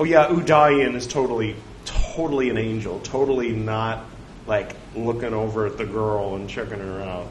Oh 0.00 0.04
yeah, 0.04 0.28
Udayan 0.28 0.94
is 0.94 1.06
totally, 1.06 1.54
totally 1.84 2.48
an 2.48 2.56
angel. 2.56 3.00
Totally 3.00 3.52
not 3.52 4.06
like 4.46 4.74
looking 4.96 5.34
over 5.34 5.66
at 5.66 5.76
the 5.76 5.84
girl 5.84 6.36
and 6.36 6.48
checking 6.48 6.78
her 6.78 7.02
out. 7.02 7.26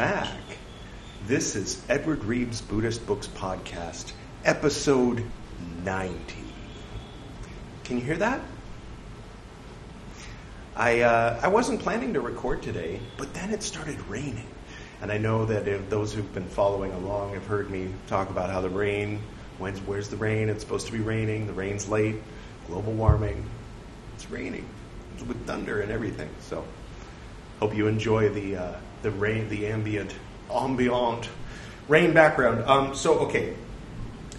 Back. 0.00 0.40
This 1.26 1.54
is 1.54 1.84
Edward 1.86 2.24
Reeves 2.24 2.62
Buddhist 2.62 3.06
Books 3.06 3.26
Podcast, 3.26 4.12
episode 4.46 5.22
90. 5.84 6.16
Can 7.84 7.98
you 7.98 8.02
hear 8.02 8.16
that? 8.16 8.40
I, 10.74 11.02
uh, 11.02 11.38
I 11.42 11.48
wasn't 11.48 11.80
planning 11.80 12.14
to 12.14 12.22
record 12.22 12.62
today, 12.62 12.98
but 13.18 13.34
then 13.34 13.50
it 13.50 13.62
started 13.62 14.00
raining. 14.08 14.46
And 15.02 15.12
I 15.12 15.18
know 15.18 15.44
that 15.44 15.68
if 15.68 15.90
those 15.90 16.14
who've 16.14 16.32
been 16.32 16.48
following 16.48 16.92
along 16.92 17.34
have 17.34 17.44
heard 17.44 17.70
me 17.70 17.92
talk 18.06 18.30
about 18.30 18.48
how 18.48 18.62
the 18.62 18.70
rain, 18.70 19.20
when's, 19.58 19.80
where's 19.80 20.08
the 20.08 20.16
rain? 20.16 20.48
It's 20.48 20.62
supposed 20.62 20.86
to 20.86 20.92
be 20.94 21.00
raining, 21.00 21.46
the 21.46 21.52
rain's 21.52 21.90
late, 21.90 22.16
global 22.68 22.94
warming. 22.94 23.44
It's 24.14 24.30
raining 24.30 24.64
with 25.28 25.46
thunder 25.46 25.82
and 25.82 25.92
everything. 25.92 26.30
So 26.40 26.64
hope 27.58 27.76
you 27.76 27.86
enjoy 27.86 28.30
the 28.30 28.56
uh, 28.56 28.76
the 29.02 29.10
rain, 29.10 29.48
the 29.48 29.66
ambient, 29.66 30.14
ambient 30.50 31.28
rain 31.88 32.14
background. 32.14 32.64
Um, 32.64 32.94
so, 32.94 33.20
okay, 33.20 33.54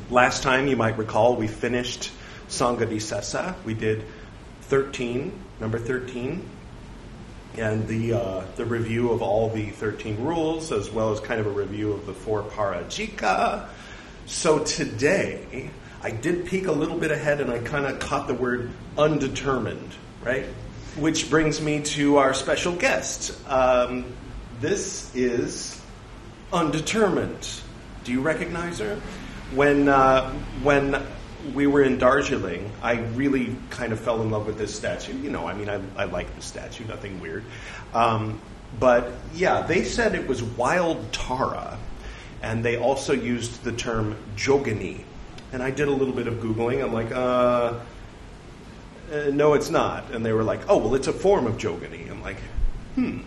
last 0.09 0.43
time 0.43 0.67
you 0.67 0.75
might 0.75 0.97
recall 0.97 1.35
we 1.35 1.47
finished 1.47 2.11
Sanghadisesa. 2.47 3.55
We 3.63 3.73
did 3.73 4.03
13, 4.63 5.31
number 5.59 5.77
13, 5.77 6.47
and 7.57 7.87
the 7.87 8.13
uh, 8.13 8.43
the 8.55 8.65
review 8.65 9.11
of 9.11 9.21
all 9.21 9.49
the 9.49 9.69
13 9.69 10.23
rules, 10.23 10.71
as 10.71 10.89
well 10.89 11.11
as 11.11 11.19
kind 11.19 11.39
of 11.39 11.47
a 11.47 11.51
review 11.51 11.91
of 11.91 12.05
the 12.05 12.13
four 12.13 12.43
parajika. 12.43 13.67
So 14.25 14.59
today, 14.59 15.69
I 16.01 16.11
did 16.11 16.45
peek 16.45 16.67
a 16.67 16.71
little 16.71 16.97
bit 16.97 17.11
ahead, 17.11 17.41
and 17.41 17.51
I 17.51 17.59
kind 17.59 17.85
of 17.85 17.99
caught 17.99 18.27
the 18.27 18.33
word 18.33 18.71
undetermined, 18.97 19.93
right? 20.23 20.45
Which 20.95 21.29
brings 21.29 21.59
me 21.59 21.81
to 21.81 22.17
our 22.17 22.33
special 22.33 22.73
guest. 22.73 23.37
Um, 23.49 24.05
this 24.61 25.13
is 25.15 25.81
undetermined. 26.53 27.49
Do 28.03 28.11
you 28.11 28.21
recognize 28.21 28.79
her? 28.79 28.95
When 29.53 29.89
uh, 29.89 30.31
when 30.61 31.03
we 31.53 31.65
were 31.67 31.81
in 31.81 31.97
Darjeeling, 31.97 32.71
I 32.81 32.99
really 33.15 33.55
kind 33.71 33.91
of 33.91 33.99
fell 33.99 34.21
in 34.21 34.29
love 34.29 34.45
with 34.45 34.57
this 34.57 34.73
statue. 34.73 35.17
You 35.17 35.31
know, 35.31 35.47
I 35.47 35.53
mean, 35.53 35.67
I, 35.67 35.81
I 35.97 36.05
like 36.05 36.33
the 36.35 36.41
statue, 36.41 36.85
nothing 36.85 37.19
weird. 37.19 37.43
Um, 37.93 38.39
but 38.79 39.11
yeah, 39.33 39.63
they 39.63 39.83
said 39.83 40.15
it 40.15 40.27
was 40.27 40.43
wild 40.43 41.11
Tara, 41.11 41.77
and 42.41 42.63
they 42.63 42.77
also 42.77 43.13
used 43.13 43.63
the 43.63 43.71
term 43.71 44.15
Jogini. 44.37 45.03
And 45.51 45.61
I 45.61 45.71
did 45.71 45.87
a 45.87 45.91
little 45.91 46.13
bit 46.13 46.27
of 46.27 46.35
Googling. 46.35 46.81
I'm 46.81 46.93
like, 46.93 47.11
uh, 47.11 47.79
uh, 49.11 49.31
no, 49.33 49.53
it's 49.53 49.69
not. 49.69 50.11
And 50.11 50.25
they 50.25 50.31
were 50.31 50.43
like, 50.43 50.61
oh, 50.69 50.77
well, 50.77 50.95
it's 50.95 51.07
a 51.07 51.13
form 51.13 51.45
of 51.45 51.57
Jogini. 51.57 52.09
I'm 52.09 52.21
like, 52.21 52.37
hmm 52.95 53.21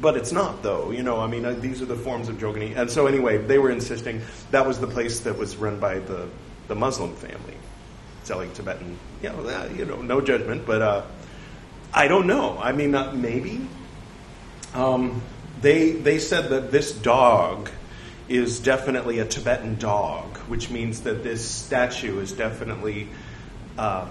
but 0.00 0.16
it's 0.16 0.32
not 0.32 0.62
though. 0.62 0.90
You 0.90 1.02
know 1.02 1.20
i 1.20 1.26
mean 1.26 1.44
uh, 1.44 1.52
these 1.52 1.82
are 1.82 1.86
the 1.86 1.96
forms 1.96 2.28
of 2.28 2.36
jogini. 2.36 2.76
And 2.76 2.90
so 2.90 3.06
anyway 3.06 3.38
they 3.38 3.58
were 3.58 3.70
insisting 3.70 4.22
that 4.50 4.66
was 4.66 4.78
the 4.78 4.86
place 4.86 5.20
that 5.20 5.36
was 5.36 5.56
run 5.56 5.80
by 5.80 5.98
the, 5.98 6.28
the 6.68 6.74
muslim 6.74 7.14
family 7.16 7.56
selling 8.22 8.52
tibetan. 8.52 8.98
You 9.22 9.30
know, 9.30 9.46
uh, 9.46 9.68
you 9.76 9.84
know 9.84 10.02
no 10.02 10.20
judgment 10.20 10.66
but 10.66 10.82
uh, 10.82 11.02
i 11.92 12.08
don't 12.08 12.26
know. 12.26 12.58
I 12.58 12.72
mean 12.72 12.94
uh, 12.94 13.12
maybe. 13.12 13.60
Um, 14.74 15.20
they 15.60 15.92
they 15.92 16.18
said 16.18 16.50
that 16.50 16.70
this 16.70 16.92
dog 16.92 17.68
is 18.28 18.60
definitely 18.60 19.18
a 19.18 19.24
tibetan 19.24 19.76
dog 19.76 20.36
which 20.46 20.70
means 20.70 21.02
that 21.02 21.22
this 21.22 21.44
statue 21.44 22.20
is 22.20 22.32
definitely 22.32 23.08
uh, 23.76 24.06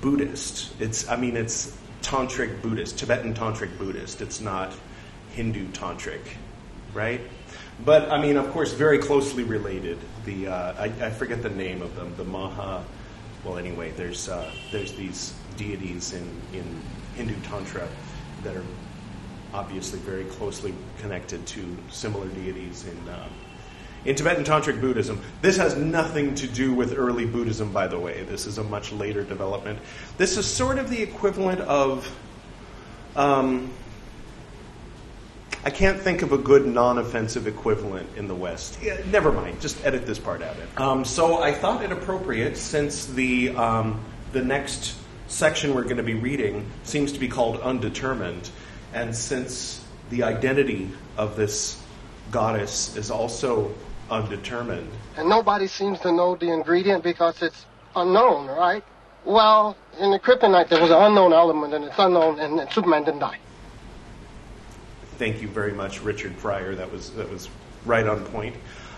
buddhist. 0.00 0.72
It's 0.80 1.08
i 1.08 1.16
mean 1.16 1.36
it's 1.36 1.76
tantric 2.02 2.62
buddhist 2.62 2.98
tibetan 2.98 3.34
tantric 3.34 3.78
buddhist. 3.78 4.20
It's 4.20 4.40
not 4.40 4.72
Hindu 5.34 5.68
tantric, 5.68 6.20
right? 6.94 7.20
But 7.84 8.10
I 8.10 8.20
mean, 8.20 8.36
of 8.36 8.50
course, 8.50 8.72
very 8.72 8.98
closely 8.98 9.44
related. 9.44 9.98
The 10.24 10.48
uh, 10.48 10.74
I, 10.78 10.84
I, 11.06 11.10
forget 11.10 11.42
the 11.42 11.50
name 11.50 11.82
of 11.82 11.96
them. 11.96 12.14
The 12.16 12.24
Maha. 12.24 12.84
Well, 13.44 13.58
anyway, 13.58 13.92
there's 13.96 14.28
uh, 14.28 14.50
there's 14.70 14.92
these 14.92 15.34
deities 15.56 16.12
in 16.12 16.28
in 16.52 16.80
Hindu 17.16 17.34
tantra 17.42 17.88
that 18.44 18.56
are 18.56 18.64
obviously 19.52 19.98
very 20.00 20.24
closely 20.24 20.74
connected 20.98 21.46
to 21.46 21.76
similar 21.90 22.28
deities 22.28 22.86
in. 22.86 23.08
Uh, 23.08 23.28
in 24.04 24.16
Tibetan 24.16 24.42
Tantric 24.42 24.80
Buddhism, 24.80 25.22
this 25.42 25.56
has 25.58 25.76
nothing 25.76 26.34
to 26.34 26.48
do 26.48 26.74
with 26.74 26.98
early 26.98 27.24
Buddhism, 27.24 27.72
by 27.72 27.86
the 27.86 28.00
way. 28.00 28.24
This 28.24 28.46
is 28.46 28.58
a 28.58 28.64
much 28.64 28.90
later 28.90 29.22
development. 29.22 29.78
This 30.18 30.36
is 30.36 30.44
sort 30.44 30.78
of 30.78 30.90
the 30.90 31.00
equivalent 31.00 31.60
of 31.60 32.12
um, 33.14 33.70
I 35.64 35.70
can't 35.70 36.00
think 36.00 36.22
of 36.22 36.32
a 36.32 36.38
good 36.38 36.66
non-offensive 36.66 37.46
equivalent 37.46 38.08
in 38.16 38.26
the 38.26 38.34
West. 38.34 38.78
Yeah, 38.82 39.00
never 39.12 39.30
mind. 39.30 39.60
Just 39.60 39.84
edit 39.84 40.06
this 40.06 40.18
part 40.18 40.42
out. 40.42 40.56
Um, 40.76 41.04
so 41.04 41.40
I 41.40 41.52
thought 41.52 41.84
it 41.84 41.92
appropriate 41.92 42.56
since 42.56 43.06
the 43.06 43.50
um, 43.50 44.04
the 44.32 44.42
next 44.42 44.96
section 45.28 45.74
we're 45.74 45.84
going 45.84 45.98
to 45.98 46.02
be 46.02 46.14
reading 46.14 46.66
seems 46.82 47.12
to 47.12 47.20
be 47.20 47.28
called 47.28 47.60
undetermined, 47.60 48.50
and 48.92 49.14
since 49.14 49.84
the 50.10 50.24
identity 50.24 50.90
of 51.16 51.36
this 51.36 51.80
goddess 52.32 52.96
is 52.96 53.12
also 53.12 53.72
undetermined, 54.10 54.90
and 55.16 55.28
nobody 55.28 55.68
seems 55.68 56.00
to 56.00 56.10
know 56.10 56.34
the 56.34 56.50
ingredient 56.50 57.04
because 57.04 57.40
it's 57.40 57.66
unknown, 57.94 58.48
right? 58.48 58.82
Well, 59.24 59.76
in 60.00 60.10
the 60.10 60.18
kryptonite 60.18 60.70
there 60.70 60.82
was 60.82 60.90
an 60.90 61.00
unknown 61.00 61.32
element, 61.32 61.72
and 61.72 61.84
it's 61.84 61.98
unknown, 61.98 62.40
and, 62.40 62.58
and 62.58 62.72
Superman 62.72 63.04
didn't 63.04 63.20
die 63.20 63.38
thank 65.22 65.40
you 65.40 65.46
very 65.46 65.72
much, 65.72 66.02
Richard 66.02 66.36
Pryor. 66.38 66.74
That 66.74 66.90
was 66.90 67.10
that 67.12 67.30
was 67.30 67.48
right 67.86 68.04
on 68.04 68.24
point. 68.24 68.56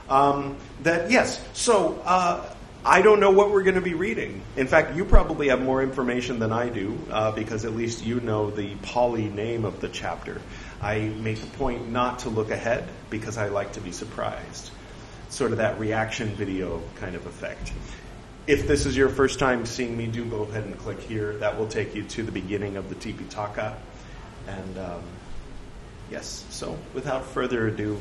Um, 0.08 0.56
that 0.82 1.10
yes. 1.10 1.38
So 1.52 2.00
uh, 2.02 2.48
I 2.82 3.02
don't 3.02 3.20
know 3.20 3.30
what 3.30 3.50
we're 3.50 3.62
going 3.62 3.74
to 3.74 3.82
be 3.82 3.92
reading. 3.92 4.40
In 4.56 4.66
fact, 4.66 4.96
you 4.96 5.04
probably 5.04 5.48
have 5.48 5.60
more 5.60 5.82
information 5.82 6.38
than 6.38 6.50
I 6.50 6.70
do 6.70 6.98
uh, 7.10 7.32
because 7.32 7.66
at 7.66 7.76
least 7.76 8.06
you 8.06 8.20
know 8.20 8.50
the 8.50 8.74
Pali 8.76 9.28
name 9.28 9.66
of 9.66 9.82
the 9.82 9.88
chapter. 9.90 10.40
I 10.80 11.00
make 11.20 11.42
a 11.42 11.46
point 11.58 11.90
not 11.90 12.20
to 12.20 12.30
look 12.30 12.50
ahead 12.50 12.88
because 13.10 13.36
I 13.36 13.48
like 13.48 13.74
to 13.74 13.82
be 13.82 13.92
surprised. 13.92 14.70
Sort 15.28 15.50
of 15.50 15.58
that 15.58 15.78
reaction 15.78 16.28
video 16.28 16.80
kind 16.94 17.16
of 17.16 17.26
effect. 17.26 17.70
If 18.46 18.66
this 18.66 18.86
is 18.86 18.96
your 18.96 19.10
first 19.10 19.38
time 19.38 19.66
seeing 19.66 19.94
me, 19.94 20.06
do 20.06 20.24
go 20.24 20.44
ahead 20.44 20.64
and 20.64 20.78
click 20.78 21.00
here. 21.00 21.36
That 21.36 21.58
will 21.58 21.68
take 21.68 21.94
you 21.94 22.02
to 22.02 22.22
the 22.22 22.32
beginning 22.32 22.78
of 22.78 22.88
the 22.88 22.94
Tipitaka. 22.94 23.74
And 24.46 24.78
um, 24.78 25.02
Yes, 26.10 26.44
so 26.50 26.76
without 26.92 27.24
further 27.24 27.68
ado, 27.68 27.98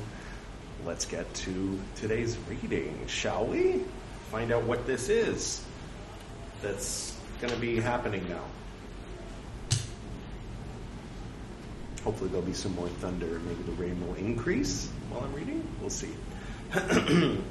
let's 0.86 1.06
get 1.06 1.32
to 1.34 1.80
today's 1.96 2.38
reading, 2.50 2.98
shall 3.08 3.46
we? 3.46 3.82
Find 4.30 4.52
out 4.52 4.64
what 4.64 4.86
this 4.86 5.10
is 5.10 5.64
that's 6.62 7.16
going 7.40 7.54
to 7.54 7.60
be 7.60 7.80
happening 7.80 8.28
now. 8.30 8.44
Hopefully, 12.04 12.30
there'll 12.30 12.46
be 12.46 12.54
some 12.54 12.76
more 12.76 12.90
thunder. 12.90 13.40
Maybe 13.40 13.64
the 13.64 13.72
rain 13.74 14.06
will 14.06 14.16
increase 14.16 14.90
while 15.10 15.24
I'm 15.24 15.34
reading. 15.34 15.66
We'll 15.80 15.90
see. 15.90 16.14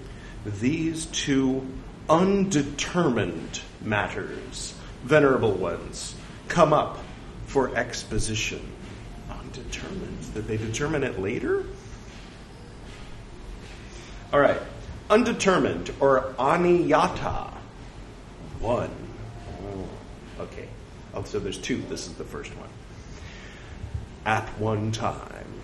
These 0.45 1.07
two 1.07 1.67
undetermined 2.11 3.61
matters, 3.81 4.75
venerable 5.05 5.53
ones, 5.53 6.15
come 6.49 6.75
up 6.75 6.99
for 7.47 7.75
exposition 7.75 8.61
determined? 9.53 10.35
Did 10.35 10.47
they 10.47 10.57
determine 10.57 11.05
it 11.05 11.21
later? 11.21 11.65
All 14.33 14.41
right. 14.41 14.61
Undetermined 15.11 15.93
or 16.01 16.35
aniyata. 16.39 17.51
One. 18.61 18.91
Oh, 19.63 19.89
okay. 20.45 20.69
Oh, 21.15 21.25
so 21.25 21.39
there's 21.39 21.59
two. 21.59 21.79
This 21.89 22.07
is 22.07 22.15
the 22.15 22.25
first 22.25 22.51
one. 22.57 22.69
At 24.25 24.49
one 24.59 24.93
time, 24.93 25.61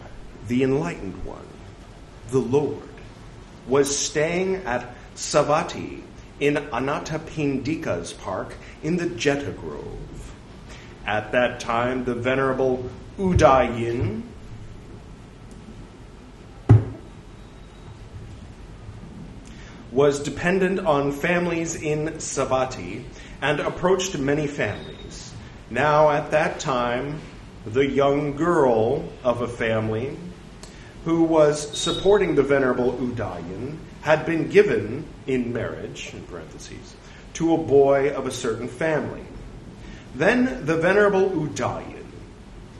the 0.48 0.64
Enlightened 0.64 1.24
One, 1.24 1.46
the 2.30 2.40
Lord, 2.40 2.82
was 3.66 3.96
staying 3.96 4.56
at 4.56 4.94
Savatthi 5.14 6.02
in 6.40 6.54
Anathapindika's 6.54 8.12
park 8.12 8.54
in 8.82 8.96
the 8.96 9.06
Jeta 9.06 9.56
Grove. 9.56 10.34
At 11.06 11.32
that 11.32 11.60
time, 11.60 12.04
the 12.04 12.14
Venerable 12.14 12.90
Udayin 13.18 14.22
was 19.90 20.20
dependent 20.20 20.78
on 20.80 21.10
families 21.10 21.74
in 21.74 22.06
Savatthi 22.18 23.02
and 23.42 23.58
approached 23.58 24.16
many 24.16 24.46
families. 24.46 25.32
Now, 25.68 26.10
at 26.10 26.30
that 26.30 26.60
time, 26.60 27.20
the 27.66 27.84
young 27.84 28.36
girl 28.36 29.08
of 29.24 29.42
a 29.42 29.48
family 29.48 30.16
who 31.04 31.24
was 31.24 31.76
supporting 31.76 32.36
the 32.36 32.44
Venerable 32.44 32.92
Udayin 32.92 33.78
had 34.02 34.26
been 34.26 34.48
given 34.48 35.04
in 35.26 35.52
marriage, 35.52 36.12
in 36.14 36.22
parentheses, 36.22 36.94
to 37.34 37.54
a 37.54 37.58
boy 37.58 38.10
of 38.10 38.28
a 38.28 38.30
certain 38.30 38.68
family. 38.68 39.24
Then 40.14 40.66
the 40.66 40.76
Venerable 40.76 41.30
Udayin, 41.30 41.97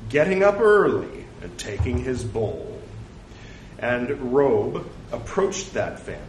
getting 0.08 0.42
up 0.42 0.60
early 0.60 1.24
and 1.42 1.56
taking 1.58 1.98
his 1.98 2.24
bowl 2.24 2.80
and 3.78 4.32
robe, 4.32 4.88
approached 5.12 5.74
that 5.74 6.00
family. 6.00 6.24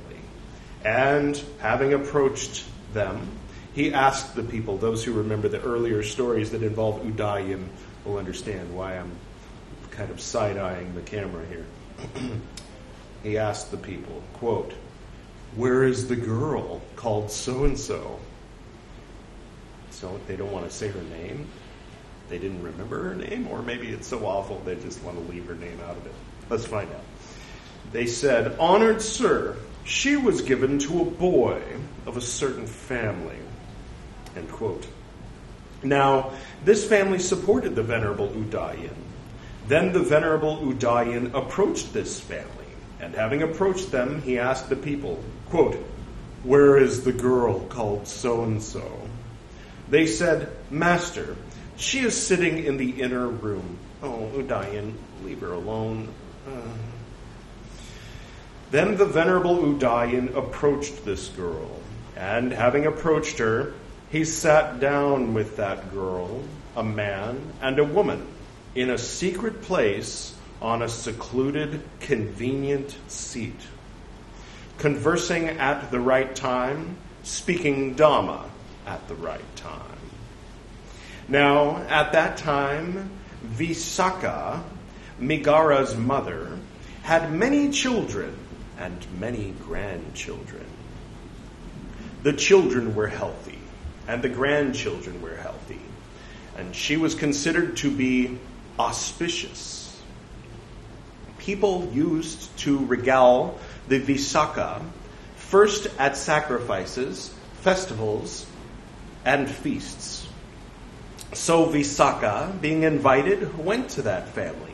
And 0.85 1.41
having 1.59 1.93
approached 1.93 2.63
them, 2.93 3.27
he 3.73 3.93
asked 3.93 4.35
the 4.35 4.43
people, 4.43 4.77
those 4.77 5.03
who 5.03 5.13
remember 5.13 5.47
the 5.47 5.61
earlier 5.61 6.03
stories 6.03 6.51
that 6.51 6.63
involve 6.63 7.01
Udayin 7.03 7.67
will 8.05 8.17
understand 8.17 8.75
why 8.75 8.97
I'm 8.97 9.11
kind 9.91 10.11
of 10.11 10.21
side 10.21 10.57
eyeing 10.57 10.93
the 10.95 11.01
camera 11.01 11.45
here. 11.47 11.65
he 13.23 13.37
asked 13.37 13.71
the 13.71 13.77
people, 13.77 14.21
quote, 14.33 14.73
Where 15.55 15.83
is 15.83 16.07
the 16.07 16.15
girl 16.15 16.81
called 16.95 17.31
so 17.31 17.65
and 17.65 17.77
so? 17.77 18.19
So 19.91 20.19
they 20.27 20.35
don't 20.35 20.51
want 20.51 20.69
to 20.69 20.71
say 20.71 20.87
her 20.87 21.01
name. 21.01 21.47
They 22.29 22.37
didn't 22.37 22.61
remember 22.61 23.03
her 23.03 23.15
name, 23.15 23.47
or 23.47 23.61
maybe 23.61 23.89
it's 23.89 24.07
so 24.07 24.25
awful 24.25 24.61
they 24.63 24.75
just 24.75 25.01
want 25.03 25.17
to 25.17 25.33
leave 25.33 25.45
her 25.47 25.55
name 25.55 25.79
out 25.81 25.97
of 25.97 26.05
it. 26.05 26.13
Let's 26.49 26.65
find 26.65 26.89
out. 26.91 27.01
They 27.91 28.05
said, 28.05 28.55
Honored 28.59 29.01
sir, 29.01 29.55
she 29.83 30.15
was 30.15 30.41
given 30.41 30.77
to 30.79 31.01
a 31.01 31.05
boy 31.05 31.61
of 32.05 32.17
a 32.17 32.21
certain 32.21 32.67
family. 32.67 33.37
End 34.35 34.49
quote. 34.51 34.85
Now, 35.81 36.31
this 36.65 36.87
family 36.87 37.19
supported 37.19 37.75
the 37.75 37.83
Venerable 37.83 38.27
Udayan. 38.29 38.93
Then 39.67 39.93
the 39.93 39.99
Venerable 39.99 40.57
Udayan 40.57 41.33
approached 41.33 41.93
this 41.93 42.19
family, 42.19 42.45
and 42.99 43.15
having 43.15 43.41
approached 43.41 43.91
them, 43.91 44.21
he 44.21 44.37
asked 44.37 44.69
the 44.69 44.75
people, 44.75 45.23
quote, 45.49 45.75
Where 46.43 46.77
is 46.77 47.03
the 47.03 47.13
girl 47.13 47.61
called 47.61 48.07
so 48.07 48.43
and 48.43 48.61
so? 48.61 48.83
They 49.89 50.05
said, 50.05 50.51
Master, 50.69 51.35
she 51.79 51.99
is 51.99 52.15
sitting 52.15 52.63
in 52.65 52.77
the 52.77 53.01
inner 53.01 53.27
room. 53.27 53.77
Oh, 54.03 54.29
Udayin, 54.35 54.93
leave 55.23 55.39
her 55.41 55.53
alone. 55.53 56.09
Uh. 56.47 56.51
Then 58.71 58.97
the 58.97 59.05
Venerable 59.05 59.57
Udayin 59.57 60.35
approached 60.35 61.05
this 61.05 61.29
girl, 61.29 61.79
and 62.15 62.51
having 62.51 62.85
approached 62.85 63.39
her, 63.39 63.73
he 64.11 64.25
sat 64.25 64.79
down 64.79 65.33
with 65.33 65.57
that 65.57 65.91
girl, 65.91 66.43
a 66.75 66.83
man 66.83 67.41
and 67.61 67.79
a 67.79 67.83
woman, 67.83 68.27
in 68.75 68.89
a 68.89 68.97
secret 68.97 69.61
place 69.61 70.35
on 70.61 70.81
a 70.81 70.89
secluded, 70.89 71.81
convenient 71.99 72.95
seat, 73.07 73.59
conversing 74.77 75.47
at 75.47 75.89
the 75.91 75.99
right 75.99 76.35
time, 76.35 76.97
speaking 77.23 77.95
Dhamma 77.95 78.43
at 78.85 79.07
the 79.07 79.15
right 79.15 79.55
time. 79.55 79.81
Now, 81.29 81.77
at 81.77 82.13
that 82.13 82.37
time, 82.37 83.11
Visakha, 83.45 84.63
Migara's 85.19 85.95
mother, 85.95 86.57
had 87.03 87.31
many 87.31 87.69
children 87.69 88.35
and 88.79 89.05
many 89.19 89.53
grandchildren. 89.63 90.65
The 92.23 92.33
children 92.33 92.95
were 92.95 93.07
healthy 93.07 93.59
and 94.07 94.23
the 94.23 94.29
grandchildren 94.29 95.21
were 95.21 95.35
healthy. 95.35 95.79
And 96.57 96.75
she 96.75 96.97
was 96.97 97.13
considered 97.13 97.77
to 97.77 97.91
be 97.91 98.39
auspicious. 98.79 100.01
People 101.37 101.91
used 101.93 102.57
to 102.59 102.85
regale 102.87 103.59
the 103.87 103.99
Visakha 104.01 104.83
first 105.35 105.87
at 105.99 106.17
sacrifices, 106.17 107.33
festivals, 107.61 108.47
and 109.25 109.49
feasts. 109.49 110.28
So 111.33 111.67
Visakha, 111.67 112.59
being 112.59 112.83
invited, 112.83 113.57
went 113.57 113.89
to 113.91 114.01
that 114.03 114.29
family. 114.29 114.73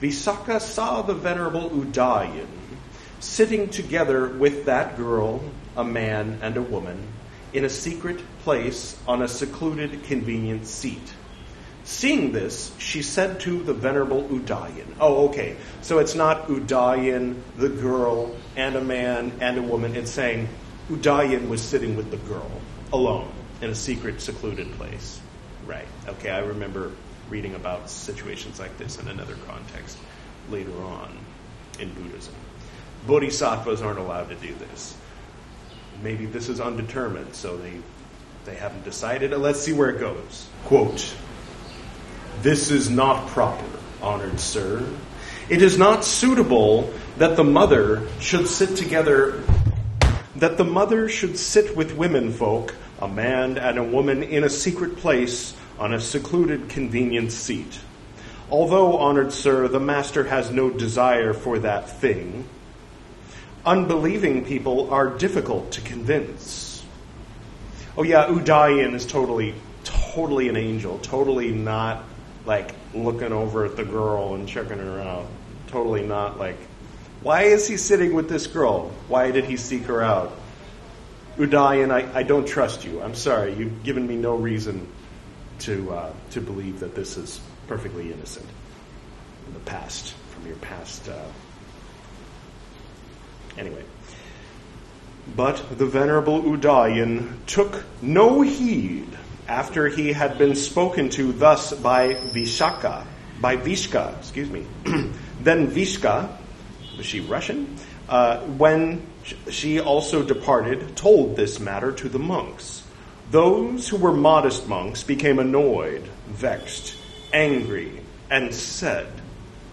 Visakha 0.00 0.60
saw 0.60 1.02
the 1.02 1.14
Venerable 1.14 1.68
Udayan 1.70 2.48
sitting 3.20 3.68
together 3.68 4.28
with 4.28 4.66
that 4.66 4.96
girl, 4.96 5.42
a 5.76 5.84
man 5.84 6.38
and 6.42 6.56
a 6.56 6.62
woman, 6.62 7.06
in 7.52 7.64
a 7.64 7.68
secret 7.68 8.20
place 8.42 8.98
on 9.06 9.22
a 9.22 9.28
secluded, 9.28 10.04
convenient 10.04 10.66
seat. 10.66 11.14
Seeing 11.84 12.32
this, 12.32 12.72
she 12.78 13.02
said 13.02 13.40
to 13.40 13.62
the 13.62 13.74
venerable 13.74 14.24
Udayan, 14.24 14.86
Oh, 14.98 15.28
okay, 15.28 15.56
so 15.82 15.98
it's 15.98 16.14
not 16.14 16.48
Udayan, 16.48 17.40
the 17.56 17.68
girl, 17.68 18.34
and 18.56 18.74
a 18.76 18.80
man 18.80 19.32
and 19.40 19.58
a 19.58 19.62
woman. 19.62 19.94
It's 19.94 20.10
saying 20.10 20.48
Udayan 20.88 21.48
was 21.48 21.62
sitting 21.62 21.94
with 21.94 22.10
the 22.10 22.16
girl, 22.16 22.50
alone, 22.92 23.30
in 23.60 23.68
a 23.68 23.74
secret, 23.74 24.22
secluded 24.22 24.72
place. 24.72 25.20
Right, 25.66 25.88
okay, 26.08 26.30
I 26.30 26.40
remember 26.40 26.92
reading 27.30 27.54
about 27.54 27.88
situations 27.88 28.58
like 28.58 28.76
this 28.78 28.98
in 28.98 29.08
another 29.08 29.36
context 29.46 29.96
later 30.50 30.76
on 30.82 31.16
in 31.78 31.92
Buddhism. 31.94 32.34
Bodhisattvas 33.06 33.82
aren't 33.82 33.98
allowed 33.98 34.28
to 34.28 34.34
do 34.36 34.54
this 34.54 34.96
maybe 36.02 36.26
this 36.26 36.48
is 36.48 36.60
undetermined, 36.60 37.34
so 37.34 37.56
they 37.56 37.80
they 38.44 38.54
haven't 38.54 38.84
decided. 38.84 39.32
Let's 39.32 39.60
see 39.60 39.72
where 39.72 39.90
it 39.90 39.98
goes. 39.98 40.48
Quote 40.64 41.14
This 42.42 42.70
is 42.70 42.90
not 42.90 43.28
proper, 43.28 43.64
honored 44.02 44.40
sir. 44.40 44.86
It 45.48 45.62
is 45.62 45.78
not 45.78 46.04
suitable 46.04 46.92
that 47.18 47.36
the 47.36 47.44
mother 47.44 48.06
should 48.20 48.48
sit 48.48 48.76
together 48.76 49.42
that 50.36 50.56
the 50.58 50.64
mother 50.64 51.08
should 51.08 51.38
sit 51.38 51.76
with 51.76 51.92
women 51.92 52.32
folk, 52.32 52.74
a 53.00 53.08
man 53.08 53.58
and 53.58 53.78
a 53.78 53.84
woman 53.84 54.22
in 54.22 54.44
a 54.44 54.50
secret 54.50 54.96
place 54.96 55.54
on 55.78 55.92
a 55.92 56.00
secluded 56.00 56.68
convenient 56.68 57.32
seat. 57.32 57.80
Although, 58.50 58.98
honored 58.98 59.32
sir, 59.32 59.68
the 59.68 59.80
master 59.80 60.24
has 60.24 60.50
no 60.50 60.70
desire 60.70 61.32
for 61.32 61.58
that 61.60 61.88
thing, 61.88 62.44
unbelieving 63.64 64.44
people 64.44 64.92
are 64.92 65.08
difficult 65.08 65.72
to 65.72 65.80
convince. 65.80 66.84
Oh 67.96 68.02
yeah, 68.02 68.26
Udayan 68.26 68.94
is 68.94 69.06
totally, 69.06 69.54
totally 69.84 70.48
an 70.48 70.56
angel, 70.56 70.98
totally 70.98 71.52
not 71.52 72.04
like 72.44 72.74
looking 72.92 73.32
over 73.32 73.64
at 73.64 73.76
the 73.76 73.84
girl 73.84 74.34
and 74.34 74.48
checking 74.48 74.78
her 74.78 75.00
out. 75.00 75.26
Totally 75.68 76.06
not 76.06 76.38
like, 76.38 76.58
why 77.22 77.42
is 77.42 77.66
he 77.66 77.76
sitting 77.76 78.14
with 78.14 78.28
this 78.28 78.46
girl? 78.46 78.90
Why 79.08 79.30
did 79.30 79.46
he 79.46 79.56
seek 79.56 79.84
her 79.84 80.02
out? 80.02 80.36
Udayin, 81.36 81.90
I, 81.90 82.18
I 82.18 82.22
don't 82.22 82.46
trust 82.46 82.84
you. 82.84 83.02
I'm 83.02 83.14
sorry. 83.14 83.54
You've 83.54 83.82
given 83.82 84.06
me 84.06 84.16
no 84.16 84.34
reason 84.34 84.86
to, 85.60 85.92
uh, 85.92 86.12
to 86.30 86.40
believe 86.40 86.80
that 86.80 86.94
this 86.94 87.16
is 87.16 87.40
perfectly 87.66 88.12
innocent 88.12 88.46
in 89.46 89.54
the 89.54 89.60
past, 89.60 90.14
from 90.30 90.46
your 90.46 90.56
past 90.56 91.08
uh, 91.08 91.18
Anyway. 93.56 93.84
But 95.36 95.78
the 95.78 95.86
Venerable 95.86 96.42
Udayan 96.42 97.46
took 97.46 97.84
no 98.02 98.42
heed 98.42 99.08
after 99.48 99.88
he 99.88 100.12
had 100.12 100.38
been 100.38 100.54
spoken 100.54 101.08
to 101.10 101.32
thus 101.32 101.72
by 101.72 102.14
Vishaka, 102.14 103.06
by 103.40 103.56
Vishka, 103.56 104.14
excuse 104.18 104.50
me. 104.50 104.66
then 105.40 105.68
Vishka, 105.68 106.36
was 106.96 107.06
she 107.06 107.20
Russian? 107.20 107.76
Uh, 108.08 108.40
when 108.40 109.06
she 109.50 109.80
also 109.80 110.22
departed, 110.22 110.96
told 110.96 111.36
this 111.36 111.58
matter 111.60 111.92
to 111.92 112.08
the 112.08 112.18
monks. 112.18 112.82
Those 113.30 113.88
who 113.88 113.96
were 113.96 114.12
modest 114.12 114.68
monks 114.68 115.02
became 115.02 115.38
annoyed, 115.38 116.08
vexed, 116.28 116.96
angry, 117.32 118.00
and 118.30 118.54
said, 118.54 119.06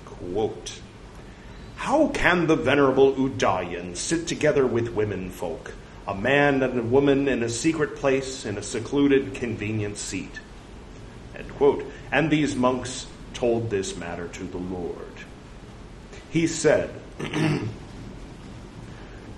quote, 0.05 0.79
how 1.75 2.09
can 2.09 2.45
the 2.45 2.55
venerable 2.55 3.13
Udayin 3.13 3.97
sit 3.97 4.27
together 4.27 4.67
with 4.67 4.89
women 4.89 5.31
folk, 5.31 5.73
a 6.07 6.13
man 6.13 6.61
and 6.61 6.79
a 6.79 6.83
woman 6.83 7.27
in 7.27 7.41
a 7.41 7.49
secret 7.49 7.95
place 7.95 8.45
in 8.45 8.57
a 8.57 8.61
secluded, 8.61 9.33
convenient 9.33 9.97
seat? 9.97 10.39
And 12.11 12.29
these 12.29 12.55
monks 12.55 13.07
told 13.33 13.69
this 13.69 13.95
matter 13.97 14.27
to 14.27 14.43
the 14.43 14.57
Lord. 14.57 14.95
He 16.29 16.45
said, 16.45 16.93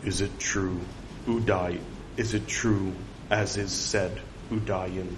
Is 0.05 0.19
it 0.19 0.37
true, 0.37 0.81
Uday? 1.27 1.79
Is 2.17 2.33
it 2.33 2.47
true, 2.47 2.93
as 3.29 3.57
is 3.57 3.71
said, 3.71 4.19
Udayan, 4.51 5.15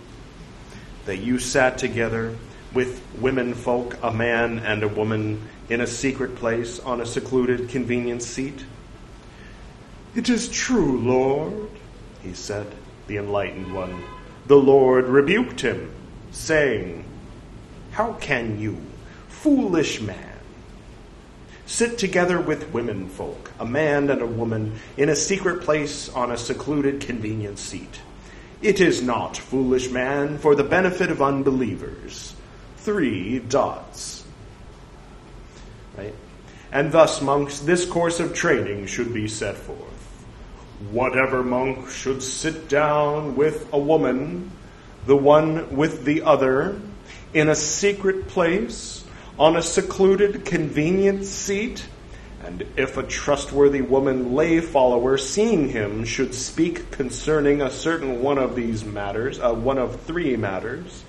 that 1.05 1.17
you 1.17 1.39
sat 1.39 1.77
together 1.77 2.37
with 2.73 3.01
women 3.19 3.53
folk, 3.55 3.97
a 4.03 4.11
man 4.11 4.59
and 4.59 4.83
a 4.83 4.87
woman, 4.87 5.41
in 5.69 5.81
a 5.81 5.87
secret 5.87 6.35
place 6.35 6.79
on 6.79 7.01
a 7.01 7.05
secluded, 7.05 7.69
convenient 7.69 8.21
seat? 8.21 8.63
It 10.13 10.29
is 10.29 10.47
true, 10.49 10.99
Lord, 10.99 11.69
he 12.21 12.33
said, 12.33 12.67
the 13.07 13.17
enlightened 13.17 13.73
one. 13.73 14.03
The 14.45 14.55
Lord 14.55 15.05
rebuked 15.05 15.61
him, 15.61 15.91
saying, 16.31 17.03
How 17.91 18.13
can 18.13 18.59
you, 18.59 18.77
foolish 19.29 19.99
man, 19.99 20.34
sit 21.65 21.97
together 21.97 22.39
with 22.39 22.71
women 22.73 23.09
folk, 23.09 23.51
a 23.59 23.65
man 23.65 24.09
and 24.09 24.21
a 24.21 24.27
woman, 24.27 24.79
in 24.97 25.09
a 25.09 25.15
secret 25.15 25.61
place 25.61 26.09
on 26.09 26.31
a 26.31 26.37
secluded, 26.37 27.01
convenient 27.01 27.59
seat? 27.59 28.01
It 28.61 28.79
is 28.79 29.01
not, 29.01 29.37
foolish 29.37 29.89
man, 29.89 30.37
for 30.37 30.55
the 30.55 30.63
benefit 30.63 31.11
of 31.11 31.21
unbelievers. 31.21 32.35
Three 32.77 33.39
dots. 33.39 34.23
Right? 35.97 36.15
And 36.71 36.91
thus, 36.91 37.21
monks, 37.21 37.59
this 37.59 37.85
course 37.85 38.19
of 38.19 38.33
training 38.33 38.87
should 38.87 39.13
be 39.13 39.27
set 39.27 39.55
forth. 39.55 39.79
Whatever 40.91 41.41
monk 41.41 41.89
should 41.89 42.21
sit 42.21 42.67
down 42.67 43.35
with 43.35 43.71
a 43.71 43.79
woman, 43.79 44.51
the 45.05 45.15
one 45.15 45.75
with 45.75 46.03
the 46.03 46.23
other, 46.23 46.81
in 47.33 47.49
a 47.49 47.55
secret 47.55 48.27
place, 48.27 49.04
on 49.37 49.57
a 49.57 49.61
secluded, 49.61 50.45
convenient 50.45 51.25
seat, 51.25 51.85
and 52.43 52.65
if 52.77 52.97
a 52.97 53.03
trustworthy 53.03 53.81
woman 53.81 54.33
lay 54.33 54.61
follower 54.61 55.17
seeing 55.17 55.69
him 55.69 56.05
should 56.05 56.33
speak 56.33 56.91
concerning 56.91 57.61
a 57.61 57.69
certain 57.69 58.21
one 58.21 58.37
of 58.37 58.55
these 58.55 58.85
matters, 58.85 59.39
uh, 59.39 59.53
one 59.53 59.77
of 59.77 59.99
three 60.01 60.37
matters, 60.37 61.03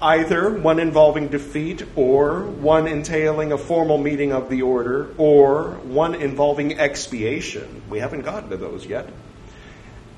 either 0.00 0.50
one 0.50 0.78
involving 0.78 1.28
defeat, 1.28 1.84
or 1.96 2.42
one 2.42 2.86
entailing 2.86 3.52
a 3.52 3.58
formal 3.58 3.98
meeting 3.98 4.32
of 4.32 4.48
the 4.48 4.62
order, 4.62 5.12
or 5.18 5.72
one 5.82 6.14
involving 6.14 6.78
expiation. 6.78 7.82
We 7.90 7.98
haven't 7.98 8.22
gotten 8.22 8.50
to 8.50 8.56
those 8.56 8.86
yet. 8.86 9.08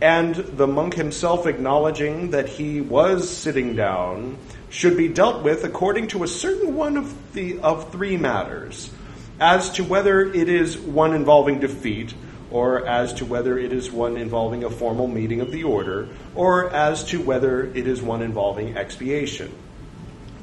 And 0.02 0.34
the 0.34 0.66
monk 0.66 0.94
himself 0.94 1.46
acknowledging 1.46 2.32
that 2.32 2.48
he 2.48 2.80
was 2.80 3.30
sitting 3.30 3.76
down 3.76 4.36
should 4.72 4.96
be 4.96 5.06
dealt 5.06 5.44
with 5.44 5.64
according 5.64 6.08
to 6.08 6.24
a 6.24 6.28
certain 6.28 6.74
one 6.74 6.96
of 6.96 7.34
the 7.34 7.58
of 7.60 7.92
three 7.92 8.16
matters 8.16 8.90
as 9.38 9.70
to 9.70 9.84
whether 9.84 10.22
it 10.22 10.48
is 10.48 10.78
one 10.78 11.12
involving 11.12 11.60
defeat, 11.60 12.14
or 12.50 12.86
as 12.86 13.12
to 13.12 13.24
whether 13.24 13.58
it 13.58 13.72
is 13.72 13.90
one 13.90 14.16
involving 14.16 14.64
a 14.64 14.70
formal 14.70 15.06
meeting 15.06 15.40
of 15.40 15.50
the 15.50 15.64
order, 15.64 16.08
or 16.34 16.70
as 16.70 17.04
to 17.04 17.20
whether 17.20 17.64
it 17.64 17.86
is 17.86 18.00
one 18.00 18.22
involving 18.22 18.76
expiation. 18.76 19.52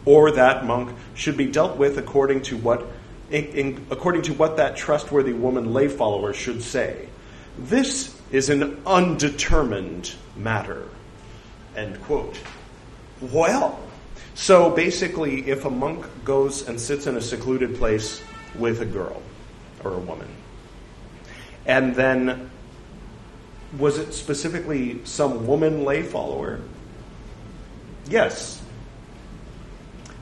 Or 0.06 0.32
that 0.32 0.66
monk 0.66 0.96
should 1.16 1.38
be 1.38 1.48
dealt 1.48 1.78
with 1.78 1.98
according 1.98 2.42
to 2.44 2.58
what, 2.58 2.86
in, 3.32 3.46
in, 3.46 3.88
according 3.90 4.24
to 4.24 4.34
what 4.34 4.58
that 4.58 4.76
trustworthy 4.76 5.34
woman 5.34 5.74
lay 5.74 5.88
follower 5.88 6.34
should 6.34 6.62
say. 6.62 7.08
This 7.58 8.16
is 8.32 8.50
an 8.50 8.82
undetermined 8.86 10.14
matter. 10.36 10.88
End 11.76 12.02
quote. 12.04 12.40
Well, 13.22 13.80
so 14.40 14.70
basically, 14.70 15.50
if 15.50 15.66
a 15.66 15.70
monk 15.70 16.06
goes 16.24 16.66
and 16.66 16.80
sits 16.80 17.08
in 17.08 17.18
a 17.18 17.22
secluded 17.22 17.76
place 17.76 18.22
with 18.56 18.80
a 18.80 18.86
girl 18.86 19.22
or 19.84 19.96
a 19.96 20.00
woman. 20.00 20.30
And 21.66 21.94
then, 21.94 22.50
was 23.78 23.98
it 23.98 24.14
specifically 24.14 25.02
some 25.04 25.46
woman 25.46 25.84
lay 25.84 26.04
follower? 26.04 26.62
Yes. 28.10 28.62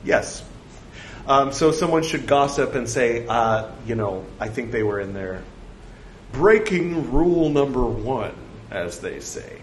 Yes. 0.02 0.42
Um, 1.28 1.52
so 1.52 1.70
someone 1.70 2.02
should 2.02 2.26
gossip 2.26 2.74
and 2.74 2.88
say, 2.88 3.24
uh, 3.24 3.70
you 3.86 3.94
know, 3.94 4.26
I 4.40 4.48
think 4.48 4.72
they 4.72 4.82
were 4.82 4.98
in 4.98 5.14
there 5.14 5.44
breaking 6.32 7.12
rule 7.12 7.50
number 7.50 7.84
one, 7.84 8.34
as 8.68 8.98
they 8.98 9.20
say. 9.20 9.60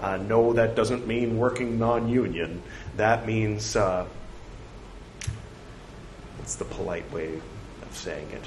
Uh, 0.00 0.16
no, 0.16 0.54
that 0.54 0.74
doesn't 0.74 1.06
mean 1.06 1.36
working 1.36 1.78
non 1.78 2.08
union. 2.08 2.62
That 2.96 3.26
means, 3.26 3.76
uh, 3.76 4.06
what's 6.38 6.56
the 6.56 6.64
polite 6.64 7.10
way 7.12 7.40
of 7.82 7.96
saying 7.96 8.30
it. 8.30 8.42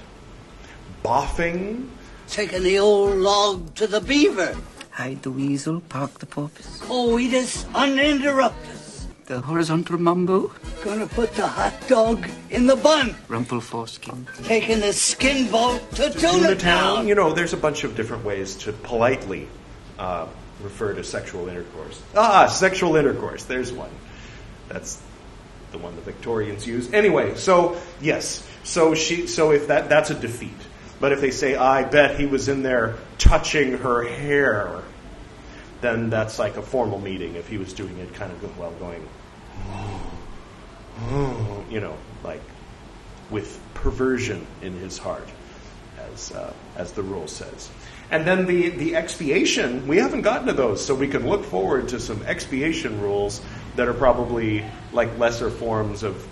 Boffing. 1.04 1.88
Taking 2.28 2.64
the 2.64 2.80
old 2.80 3.16
log 3.18 3.76
to 3.76 3.88
the 3.88 4.02
beaver. 4.02 4.56
Hide 4.92 5.22
the 5.24 5.32
weasel, 5.32 5.82
park 5.82 6.20
the 6.20 6.26
porpoise. 6.26 6.80
Coitus 6.82 7.64
uninterruptus. 7.66 9.06
The 9.26 9.42
horizontal 9.42 9.98
mumbo. 9.98 10.52
Gonna 10.84 11.08
put 11.08 11.34
the 11.34 11.48
hot 11.48 11.74
dog 11.88 12.28
in 12.52 12.68
the 12.68 12.76
bun. 12.76 13.16
Rumple 13.28 13.60
foreskin. 13.60 14.28
Taking 14.44 14.80
the 14.80 14.94
skin 14.94 15.50
boat 15.50 15.82
to 15.96 16.12
Tuna 16.12 16.56
Town. 16.56 17.08
You 17.08 17.16
know, 17.16 17.34
there's 17.34 17.54
a 17.54 17.58
bunch 17.58 17.84
of 17.84 17.96
different 17.96 18.24
ways 18.24 18.56
to 18.58 18.72
politely 18.72 19.48
uh, 19.98 20.28
refer 20.62 20.94
to 20.94 21.04
sexual 21.04 21.50
intercourse. 21.50 22.02
Ah, 22.16 22.48
sexual 22.48 22.96
intercourse. 22.96 23.46
There's 23.46 23.74
one. 23.74 23.90
That's 24.70 25.02
the 25.72 25.78
one 25.78 25.96
the 25.96 26.02
Victorians 26.02 26.66
use. 26.66 26.92
Anyway, 26.94 27.36
so 27.36 27.80
yes, 28.02 28.48
so 28.64 28.96
she, 28.96 29.28
so 29.28 29.52
if 29.52 29.68
that 29.68 29.90
that's 29.90 30.10
a 30.10 30.16
defeat. 30.16 30.52
But 31.00 31.12
if 31.12 31.22
they 31.22 31.32
say, 31.32 31.56
I 31.56 31.84
bet 31.84 32.20
he 32.20 32.26
was 32.26 32.48
in 32.48 32.64
there 32.64 32.96
touching 33.18 33.80
her 33.80 34.04
hair, 34.04 34.82
then 35.82 36.10
that's 36.10 36.40
like 36.40 36.58
a 36.58 36.62
formal 36.62 37.00
meeting. 37.00 37.36
If 37.36 37.48
he 37.48 37.58
was 37.58 37.74
doing 37.74 37.98
it 38.00 38.14
kind 38.14 38.32
of 38.32 38.58
well, 38.58 38.72
going, 38.80 39.08
you 41.70 41.82
know, 41.82 41.98
like 42.24 42.42
with 43.30 43.60
perversion 43.74 44.46
in 44.62 44.74
his 44.74 44.98
heart, 44.98 45.28
as 46.14 46.32
uh, 46.32 46.54
as 46.78 46.94
the 46.94 47.04
rule 47.04 47.28
says. 47.28 47.70
And 48.12 48.26
then 48.26 48.46
the, 48.46 48.70
the 48.70 48.96
expiation, 48.96 49.88
we 49.88 49.98
haven't 49.98 50.22
gotten 50.22 50.48
to 50.48 50.54
those, 50.54 50.86
so 50.86 50.94
we 50.94 51.08
can 51.08 51.28
look 51.28 51.44
forward 51.44 51.90
to 51.90 52.00
some 52.00 52.22
expiation 52.24 53.02
rules 53.02 53.42
that 53.76 53.88
are 53.88 53.94
probably 53.94 54.66
like 54.94 55.18
lesser 55.18 55.50
forms 55.50 56.04
of, 56.04 56.28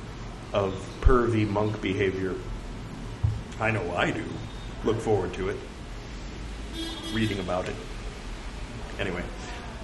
of 0.54 0.74
pervy 1.02 1.48
monk 1.48 1.82
behavior. 1.82 2.36
I 3.60 3.72
know 3.72 3.96
I 3.96 4.12
do. 4.12 4.24
Look 4.84 5.00
forward 5.00 5.34
to 5.36 5.50
it. 5.50 5.58
Reading 7.14 7.40
about 7.40 7.68
it. 7.68 7.76
Anyway. 9.00 9.24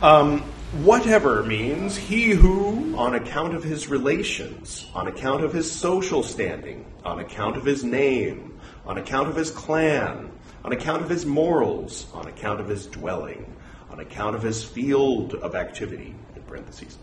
Um, 0.02 0.42
whatever 0.84 1.44
means 1.44 1.98
he 1.98 2.30
who, 2.30 2.96
on 2.96 3.16
account 3.16 3.54
of 3.54 3.64
his 3.64 3.90
relations, 3.90 4.90
on 4.94 5.08
account 5.08 5.44
of 5.44 5.52
his 5.52 5.70
social 5.70 6.24
standing, 6.24 6.86
on 7.04 7.20
account 7.20 7.58
of 7.58 7.66
his 7.66 7.84
name, 7.84 8.60
on 8.86 8.98
account 8.98 9.28
of 9.28 9.36
his 9.36 9.52
clan, 9.52 10.32
on 10.64 10.72
account 10.72 11.02
of 11.02 11.10
his 11.10 11.26
morals, 11.26 12.08
on 12.14 12.28
account 12.28 12.60
of 12.60 12.68
his 12.68 12.86
dwelling, 12.88 13.54
on 13.90 14.00
account 14.00 14.36
of 14.36 14.42
his 14.42 14.64
field 14.64 15.34
of 15.36 15.56
activity, 15.56 16.16
in 16.36 16.42
parentheses, 16.44 16.98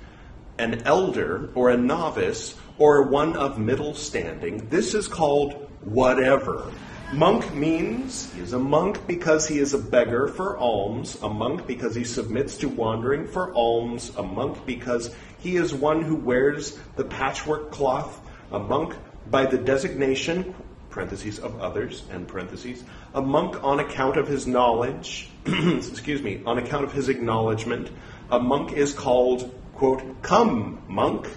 an 0.58 0.82
elder 0.84 1.50
or 1.54 1.70
a 1.70 1.76
novice 1.76 2.56
or 2.78 3.02
one 3.04 3.36
of 3.36 3.58
middle 3.58 3.94
standing, 3.94 4.68
this 4.68 4.94
is 4.94 5.08
called 5.08 5.70
whatever. 5.82 6.72
Monk 7.12 7.54
means 7.54 8.32
he 8.34 8.40
is 8.40 8.52
a 8.52 8.58
monk 8.58 9.06
because 9.06 9.46
he 9.46 9.58
is 9.58 9.74
a 9.74 9.78
beggar 9.78 10.26
for 10.26 10.58
alms, 10.58 11.16
a 11.22 11.28
monk 11.28 11.66
because 11.66 11.94
he 11.94 12.02
submits 12.02 12.56
to 12.58 12.68
wandering 12.68 13.28
for 13.28 13.54
alms, 13.54 14.10
a 14.16 14.22
monk 14.22 14.66
because 14.66 15.14
he 15.38 15.56
is 15.56 15.72
one 15.72 16.02
who 16.02 16.16
wears 16.16 16.76
the 16.96 17.04
patchwork 17.04 17.70
cloth, 17.70 18.20
a 18.50 18.58
monk 18.58 18.96
by 19.30 19.46
the 19.46 19.56
designation, 19.56 20.52
parentheses, 20.90 21.38
of 21.38 21.60
others, 21.60 22.02
and 22.10 22.26
parentheses, 22.26 22.82
a 23.14 23.22
monk 23.22 23.62
on 23.62 23.78
account 23.78 24.16
of 24.16 24.26
his 24.26 24.46
knowledge, 24.46 25.30
excuse 25.46 26.22
me, 26.22 26.42
on 26.44 26.58
account 26.58 26.84
of 26.84 26.92
his 26.92 27.08
acknowledgement, 27.08 27.88
a 28.30 28.40
monk 28.40 28.72
is 28.72 28.92
called, 28.92 29.54
quote, 29.76 30.22
come, 30.22 30.82
monk, 30.88 31.28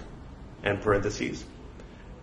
and 0.62 0.80
parentheses. 0.80 1.44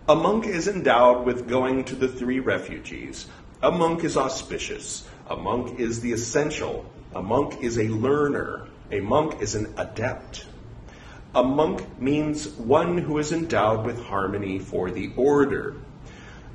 A 0.10 0.16
monk 0.16 0.46
is 0.46 0.68
endowed 0.68 1.26
with 1.26 1.48
going 1.48 1.84
to 1.86 1.96
the 1.96 2.08
three 2.08 2.40
refugees. 2.40 3.26
A 3.62 3.72
monk 3.72 4.04
is 4.04 4.18
auspicious. 4.18 5.08
A 5.30 5.36
monk 5.36 5.80
is 5.80 6.02
the 6.02 6.14
essential. 6.14 6.86
A 7.16 7.22
monk 7.22 7.64
is 7.64 7.78
a 7.78 7.88
learner. 7.88 8.68
A 8.92 9.00
monk 9.00 9.42
is 9.42 9.56
an 9.56 9.74
adept. 9.78 10.46
A 11.36 11.44
monk 11.44 12.00
means 12.00 12.48
one 12.50 12.98
who 12.98 13.18
is 13.18 13.32
endowed 13.32 13.86
with 13.86 14.04
harmony 14.04 14.60
for 14.60 14.92
the 14.92 15.12
order 15.16 15.76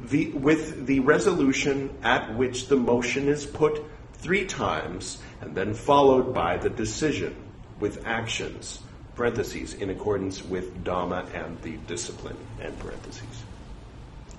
the, 0.02 0.30
with 0.30 0.86
the 0.86 1.00
resolution 1.00 1.90
at 2.02 2.36
which 2.36 2.68
the 2.68 2.76
motion 2.76 3.28
is 3.28 3.46
put 3.46 3.82
three 4.14 4.44
times 4.44 5.18
and 5.40 5.54
then 5.54 5.74
followed 5.74 6.34
by 6.34 6.56
the 6.56 6.70
decision 6.70 7.34
with 7.78 8.06
actions, 8.06 8.80
parentheses, 9.14 9.74
in 9.74 9.90
accordance 9.90 10.44
with 10.44 10.84
Dhamma 10.84 11.26
and 11.34 11.60
the 11.62 11.76
discipline, 11.86 12.36
and 12.60 12.78
parentheses. 12.78 13.44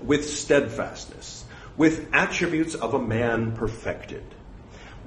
with 0.02 0.28
steadfastness, 0.28 1.44
with 1.76 2.08
attributes 2.12 2.74
of 2.74 2.94
a 2.94 2.98
man 2.98 3.52
perfected. 3.52 4.24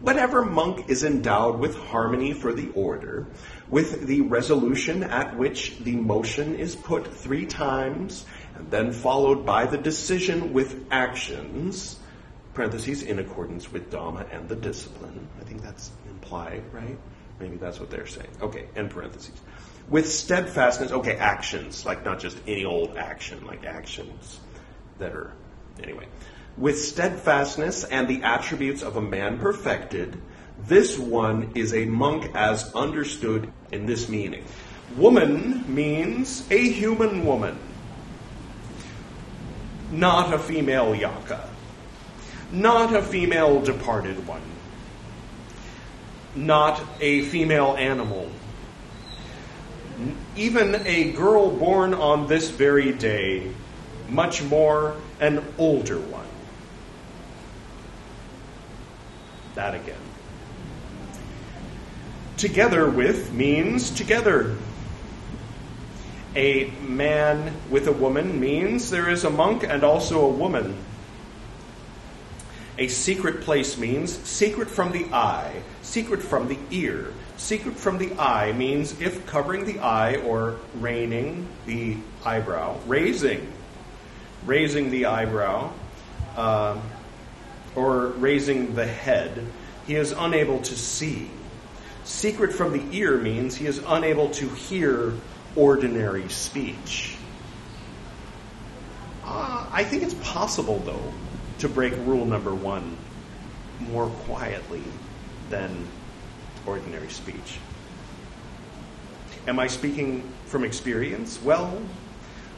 Whatever 0.01 0.45
monk 0.45 0.89
is 0.89 1.03
endowed 1.03 1.59
with 1.59 1.75
harmony 1.75 2.33
for 2.33 2.53
the 2.53 2.69
order, 2.74 3.25
with 3.69 4.05
the 4.07 4.21
resolution 4.21 5.03
at 5.03 5.36
which 5.38 5.77
the 5.79 5.95
motion 5.95 6.55
is 6.55 6.75
put 6.75 7.07
three 7.07 7.45
times, 7.45 8.25
and 8.55 8.69
then 8.69 8.91
followed 8.91 9.45
by 9.45 9.65
the 9.65 9.77
decision 9.77 10.53
with 10.53 10.86
actions, 10.91 12.00
parentheses, 12.53 13.01
in 13.01 13.19
accordance 13.19 13.71
with 13.71 13.91
Dhamma 13.91 14.27
and 14.31 14.47
the 14.47 14.55
discipline. 14.55 15.27
I 15.39 15.43
think 15.43 15.62
that's 15.62 15.91
implied, 16.09 16.63
right? 16.71 16.97
Maybe 17.39 17.58
that's 17.58 17.79
what 17.79 17.89
they're 17.89 18.08
saying. 18.08 18.29
Okay, 18.41 18.65
end 18.75 18.89
parentheses. 18.89 19.39
With 19.89 20.10
steadfastness, 20.10 20.91
okay, 20.91 21.15
actions, 21.15 21.86
like 21.86 22.03
not 22.03 22.20
just 22.20 22.38
any 22.48 22.65
old 22.65 22.98
action, 22.98 23.46
like 23.46 23.65
actions 23.65 24.39
that 25.00 25.13
are, 25.13 25.32
anyway. 25.82 26.08
With 26.58 26.82
steadfastness 26.82 27.84
and 27.84 28.08
the 28.08 28.24
attributes 28.24 28.82
of 28.82 28.98
a 28.98 29.01
man 29.01 29.38
perfected, 29.38 30.20
this 30.65 30.98
one 30.98 31.51
is 31.53 31.74
a 31.74 31.86
monk 31.86 32.32
as 32.36 32.74
understood 32.74 33.51
in 33.72 33.86
this 33.86 34.10
meaning. 34.10 34.44
Woman 34.96 35.63
means 35.74 36.46
a 36.50 36.70
human 36.70 37.25
woman, 37.25 37.58
not 39.91 40.34
a 40.34 40.39
female 40.39 40.96
yakkha, 40.96 41.48
not 42.51 42.96
a 42.96 43.01
female 43.01 43.62
departed 43.62 44.25
one, 44.27 44.41
not 46.38 46.82
a 47.01 47.22
female 47.24 47.75
animal, 47.77 48.29
even 50.36 50.75
a 50.86 51.12
girl 51.12 51.50
born 51.50 51.94
on 51.94 52.27
this 52.27 52.50
very 52.50 52.94
day, 52.94 53.51
much 54.10 54.44
more 54.44 54.96
an 55.20 55.44
older 55.58 55.98
one. 55.98 56.27
That 59.56 59.74
again. 59.74 59.96
Together 62.38 62.88
with 62.89 63.34
means 63.34 63.89
together. 63.89 64.56
A 66.36 66.72
man 66.82 67.51
with 67.72 67.88
a 67.88 67.91
woman 67.91 68.39
means 68.39 68.91
there 68.91 69.10
is 69.10 69.24
a 69.24 69.29
monk 69.32 69.63
and 69.63 69.84
also 69.84 70.24
a 70.24 70.29
woman. 70.29 70.77
A 72.79 72.88
secret 72.88 73.41
place 73.41 73.77
means 73.77 74.15
secret 74.19 74.69
from 74.69 74.91
the 74.91 75.05
eye, 75.05 75.63
secret 75.81 76.22
from 76.22 76.48
the 76.48 76.60
ear. 76.69 77.12
Secret 77.38 77.75
from 77.75 77.98
the 77.98 78.13
eye 78.19 78.51
means 78.51 79.00
if 79.01 79.25
covering 79.25 79.65
the 79.65 79.79
eye 79.79 80.15
or 80.17 80.57
reining 80.75 81.48
the 81.65 81.98
eyebrow, 82.24 82.77
raising, 82.86 83.51
raising 84.46 84.91
the 84.91 85.05
eyebrow, 85.05 85.72
uh, 86.36 86.79
or 87.75 88.07
raising 88.07 88.75
the 88.75 88.86
head, 88.86 89.46
he 89.88 89.96
is 89.96 90.12
unable 90.12 90.60
to 90.62 90.75
see. 90.75 91.29
Secret 92.03 92.53
from 92.53 92.74
the 92.74 92.98
ear 92.98 93.17
means 93.17 93.55
he 93.55 93.65
is 93.65 93.81
unable 93.88 94.29
to 94.29 94.48
hear 94.50 95.13
ordinary 95.55 96.27
speech. 96.29 97.17
Uh, 99.24 99.67
I 99.72 99.84
think 99.84 100.03
it's 100.03 100.15
possible, 100.15 100.79
though, 100.79 101.13
to 101.59 101.69
break 101.69 101.93
rule 102.05 102.25
number 102.25 102.53
one 102.53 102.97
more 103.79 104.07
quietly 104.07 104.83
than 105.49 105.87
ordinary 106.65 107.09
speech. 107.09 107.59
Am 109.47 109.59
I 109.59 109.67
speaking 109.67 110.23
from 110.45 110.63
experience? 110.63 111.41
Well, 111.41 111.81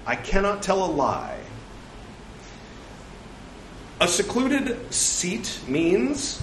I 0.05 0.15
cannot 0.15 0.63
tell 0.63 0.83
a 0.83 0.91
lie. 0.91 1.37
A 4.01 4.07
secluded 4.07 4.91
seat 4.93 5.59
means 5.67 6.41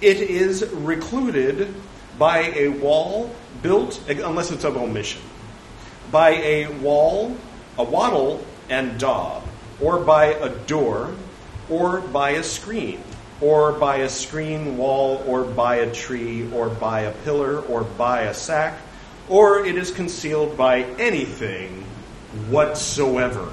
it 0.00 0.18
is 0.18 0.64
recluded 0.72 1.74
by 2.18 2.52
a 2.54 2.68
wall 2.68 3.34
built, 3.62 4.00
unless 4.08 4.50
it's 4.50 4.64
of 4.64 4.76
omission, 4.76 5.22
by 6.12 6.30
a 6.30 6.68
wall, 6.80 7.36
a 7.78 7.82
wattle 7.82 8.44
and 8.68 9.00
daub, 9.00 9.42
or 9.80 9.98
by 10.00 10.26
a 10.26 10.50
door, 10.66 11.14
or 11.70 12.00
by 12.00 12.30
a 12.30 12.42
screen, 12.42 13.02
or 13.40 13.72
by 13.72 13.98
a 13.98 14.08
screen 14.08 14.76
wall, 14.76 15.22
or 15.26 15.44
by 15.44 15.76
a 15.76 15.92
tree, 15.92 16.50
or 16.52 16.68
by 16.68 17.02
a 17.02 17.12
pillar, 17.24 17.60
or 17.60 17.84
by 17.84 18.22
a 18.22 18.34
sack, 18.34 18.78
or 19.28 19.64
it 19.64 19.76
is 19.76 19.90
concealed 19.90 20.56
by 20.56 20.82
anything 20.98 21.84
whatsoever. 22.48 23.50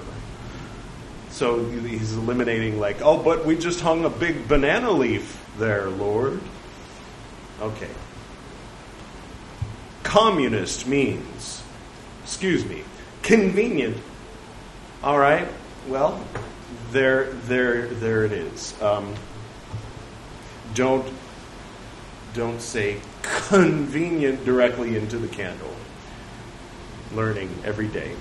So 1.30 1.65
he's 1.65 2.13
eliminating, 2.13 2.80
like, 2.80 3.01
oh, 3.01 3.17
but 3.21 3.45
we 3.45 3.58
just 3.58 3.82
hung 3.82 4.06
a 4.06 4.10
big 4.10 4.47
banana 4.47 4.91
leaf 4.91 5.45
there, 5.58 5.89
Lord. 5.89 6.39
Okay. 7.62 7.89
Communist 10.04 10.88
means, 10.88 11.62
excuse 12.23 12.63
me, 12.63 12.84
convenient. 13.21 13.97
All 15.04 15.19
right. 15.19 15.47
Well, 15.89 16.23
there, 16.91 17.26
there, 17.32 17.88
there 17.88 18.26
it 18.26 18.32
is. 18.32 18.80
Um, 18.82 19.13
don't, 20.74 21.08
don't 22.34 22.62
say 22.62 23.00
convenient 23.21 24.45
directly 24.45 24.95
into 24.98 25.17
the 25.17 25.28
candle. 25.28 25.74
Learning 27.13 27.50
every 27.63 27.88
day. 27.88 28.15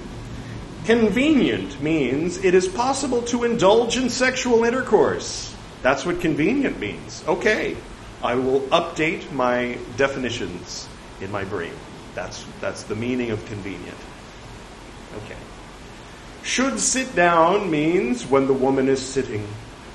Convenient 0.84 1.80
means 1.80 2.36
it 2.44 2.54
is 2.54 2.68
possible 2.68 3.22
to 3.22 3.44
indulge 3.44 3.96
in 3.96 4.10
sexual 4.10 4.64
intercourse. 4.64 5.54
That's 5.82 6.04
what 6.04 6.20
convenient 6.20 6.78
means. 6.78 7.24
Okay, 7.26 7.76
I 8.22 8.34
will 8.34 8.60
update 8.68 9.30
my 9.32 9.78
definitions 9.96 10.88
in 11.20 11.30
my 11.30 11.44
brain. 11.44 11.72
That's, 12.14 12.44
that's 12.60 12.84
the 12.84 12.94
meaning 12.94 13.30
of 13.30 13.44
convenient. 13.46 13.98
Okay. 15.16 15.36
Should 16.44 16.78
sit 16.78 17.16
down 17.16 17.70
means 17.70 18.26
when 18.26 18.46
the 18.46 18.52
woman 18.52 18.88
is 18.88 19.00
sitting, 19.00 19.48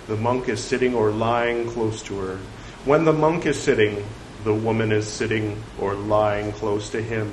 the 0.07 0.17
monk 0.17 0.49
is 0.49 0.61
sitting 0.61 0.95
or 0.95 1.11
lying 1.11 1.69
close 1.69 2.01
to 2.03 2.17
her. 2.19 2.37
When 2.85 3.05
the 3.05 3.13
monk 3.13 3.45
is 3.45 3.61
sitting, 3.61 4.03
the 4.43 4.53
woman 4.53 4.91
is 4.91 5.07
sitting 5.07 5.61
or 5.79 5.93
lying 5.93 6.51
close 6.53 6.89
to 6.89 7.01
him. 7.01 7.31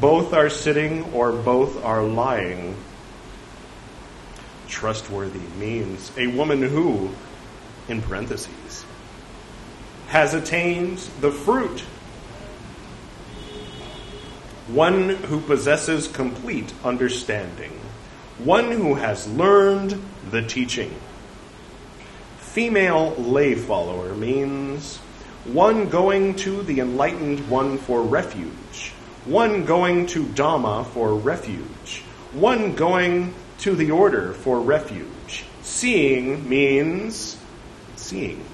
Both 0.00 0.32
are 0.32 0.48
sitting 0.48 1.04
or 1.12 1.32
both 1.32 1.84
are 1.84 2.02
lying. 2.02 2.74
Trustworthy 4.66 5.46
means 5.58 6.10
a 6.16 6.28
woman 6.28 6.62
who, 6.62 7.10
in 7.88 8.00
parentheses, 8.00 8.86
has 10.08 10.32
attained 10.32 10.98
the 11.20 11.30
fruit 11.30 11.84
one 14.68 15.08
who 15.08 15.40
possesses 15.40 16.08
complete 16.08 16.72
understanding, 16.84 17.72
one 18.38 18.70
who 18.70 18.94
has 18.94 19.28
learned 19.28 20.00
the 20.30 20.42
teaching. 20.42 20.94
Female 22.38 23.14
lay 23.16 23.54
follower 23.54 24.14
means 24.14 24.98
one 25.44 25.88
going 25.88 26.34
to 26.36 26.62
the 26.62 26.80
enlightened 26.80 27.48
one 27.48 27.78
for 27.78 28.02
refuge, 28.02 28.92
one 29.24 29.64
going 29.64 30.06
to 30.06 30.24
Dhamma 30.24 30.86
for 30.86 31.14
refuge, 31.14 32.02
one 32.32 32.74
going 32.74 33.34
to 33.58 33.74
the 33.74 33.90
order 33.90 34.32
for 34.32 34.60
refuge. 34.60 35.44
Seeing 35.62 36.48
means 36.48 37.36
seeing 37.96 38.44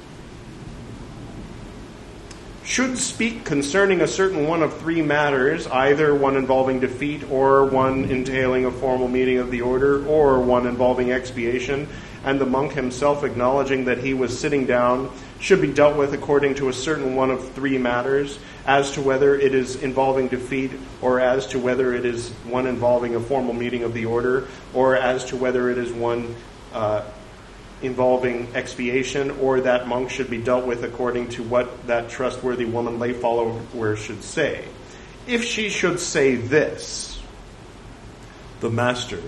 should 2.64 2.96
speak 2.96 3.44
concerning 3.44 4.00
a 4.00 4.06
certain 4.06 4.46
one 4.46 4.62
of 4.62 4.78
three 4.78 5.02
matters, 5.02 5.66
either 5.66 6.14
one 6.14 6.34
involving 6.34 6.80
defeat, 6.80 7.22
or 7.30 7.66
one 7.66 8.04
entailing 8.06 8.64
a 8.64 8.70
formal 8.70 9.06
meeting 9.06 9.36
of 9.36 9.50
the 9.50 9.60
order, 9.60 10.04
or 10.06 10.40
one 10.40 10.66
involving 10.66 11.12
expiation, 11.12 11.86
and 12.24 12.40
the 12.40 12.46
monk 12.46 12.72
himself 12.72 13.22
acknowledging 13.22 13.84
that 13.84 13.98
he 13.98 14.14
was 14.14 14.36
sitting 14.36 14.64
down, 14.64 15.10
should 15.40 15.60
be 15.60 15.70
dealt 15.70 15.94
with 15.94 16.14
according 16.14 16.54
to 16.54 16.70
a 16.70 16.72
certain 16.72 17.14
one 17.14 17.30
of 17.30 17.52
three 17.52 17.76
matters, 17.76 18.38
as 18.66 18.92
to 18.92 19.02
whether 19.02 19.38
it 19.38 19.54
is 19.54 19.76
involving 19.82 20.26
defeat, 20.28 20.70
or 21.02 21.20
as 21.20 21.46
to 21.46 21.58
whether 21.58 21.92
it 21.92 22.06
is 22.06 22.30
one 22.44 22.66
involving 22.66 23.14
a 23.14 23.20
formal 23.20 23.52
meeting 23.52 23.82
of 23.82 23.92
the 23.92 24.06
order, 24.06 24.48
or 24.72 24.96
as 24.96 25.22
to 25.26 25.36
whether 25.36 25.68
it 25.68 25.76
is 25.76 25.92
one 25.92 26.34
uh, 26.72 27.02
involving 27.82 28.48
expiation, 28.54 29.30
or 29.32 29.60
that 29.60 29.86
monk 29.88 30.10
should 30.10 30.30
be 30.30 30.38
dealt 30.38 30.66
with 30.66 30.84
according 30.84 31.28
to 31.30 31.42
what 31.42 31.86
that 31.86 32.08
trustworthy 32.08 32.64
woman 32.64 32.98
lay 32.98 33.12
follower 33.12 33.96
should 33.96 34.22
say. 34.22 34.64
If 35.26 35.44
she 35.44 35.68
should 35.68 36.00
say 36.00 36.36
this, 36.36 37.18
the 38.60 38.70
master 38.70 39.20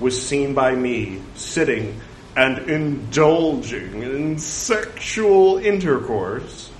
was 0.00 0.20
seen 0.20 0.54
by 0.54 0.74
me 0.74 1.22
sitting 1.34 2.00
and 2.36 2.58
indulging 2.70 4.02
in 4.02 4.38
sexual 4.38 5.58
intercourse 5.58 6.70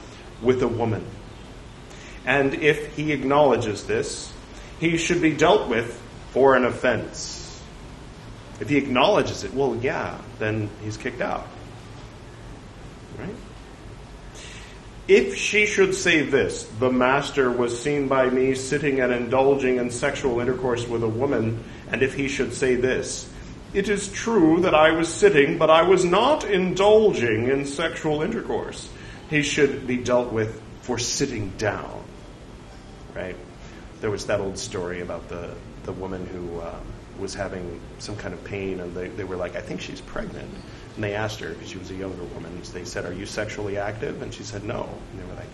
with 0.41 0.63
a 0.63 0.69
woman. 0.69 1.05
And 2.25 2.55
if 2.55 2.97
he 2.97 3.13
acknowledges 3.13 3.85
this, 3.85 4.33
he 4.81 4.97
should 4.97 5.21
be 5.21 5.33
dealt 5.33 5.69
with 5.69 6.01
for 6.31 6.57
an 6.57 6.65
offense. 6.65 7.42
If 8.63 8.69
he 8.69 8.77
acknowledges 8.77 9.43
it, 9.43 9.53
well, 9.55 9.75
yeah, 9.75 10.17
then 10.39 10.71
he's 10.85 10.97
kicked 10.97 11.21
out. 11.21 11.49
Right? 13.19 13.35
If 15.09 15.35
she 15.35 15.67
should 15.67 15.97
say 15.97 16.23
this, 16.23 16.63
the 16.79 16.89
master 16.89 17.51
was 17.51 17.83
seen 17.83 18.07
by 18.07 18.31
me 18.31 18.55
sitting 18.55 19.01
and 19.01 19.13
indulging 19.13 19.79
in 19.79 19.91
sexual 19.91 20.39
intercourse 20.39 20.87
with 20.87 21.03
a 21.03 21.09
woman, 21.09 21.65
and 21.91 22.05
if 22.05 22.15
he 22.15 22.29
should 22.29 22.55
say 22.55 22.77
this, 22.77 23.29
it 23.75 23.89
is 23.89 24.13
true 24.13 24.61
that 24.61 24.77
I 24.77 24.93
was 24.93 25.13
sitting, 25.13 25.59
but 25.59 25.69
I 25.69 25.83
was 25.83 26.05
not 26.05 26.45
indulging 26.45 27.49
in 27.49 27.67
sexual 27.67 28.23
intercourse, 28.23 28.89
he 29.29 29.43
should 29.43 29.89
be 29.89 29.97
dealt 29.97 30.33
with 30.33 30.63
for 30.83 31.01
sitting 31.01 31.49
down. 31.59 32.05
Right? 33.13 33.35
There 34.01 34.11
was 34.13 34.27
that 34.27 34.39
old 34.39 34.57
story 34.57 35.01
about 35.01 35.29
the, 35.29 35.53
the 35.83 35.93
woman 35.93 36.27
who 36.27 36.61
uh, 36.61 36.77
was 37.19 37.35
having 37.35 37.81
some 37.99 38.17
kind 38.17 38.35
of 38.35 38.43
pain, 38.45 38.81
and 38.81 38.95
they, 38.95 39.09
they 39.09 39.25
were 39.25 39.37
like, 39.37 39.57
I 39.57 39.61
think 39.61 39.81
she's 39.81 40.01
pregnant. 40.01 40.51
And 40.95 41.05
they 41.05 41.15
asked 41.15 41.41
her, 41.41 41.51
because 41.51 41.69
she 41.71 41.79
was 41.79 41.91
a 41.91 41.95
younger 41.95 42.23
woman, 42.25 42.61
they 42.73 42.85
said, 42.85 43.05
Are 43.05 43.13
you 43.13 43.27
sexually 43.27 43.79
active? 43.79 44.23
And 44.23 44.33
she 44.33 44.43
said, 44.43 44.65
No. 44.65 44.89
And 45.11 45.21
they 45.21 45.25
were 45.25 45.35
like, 45.35 45.49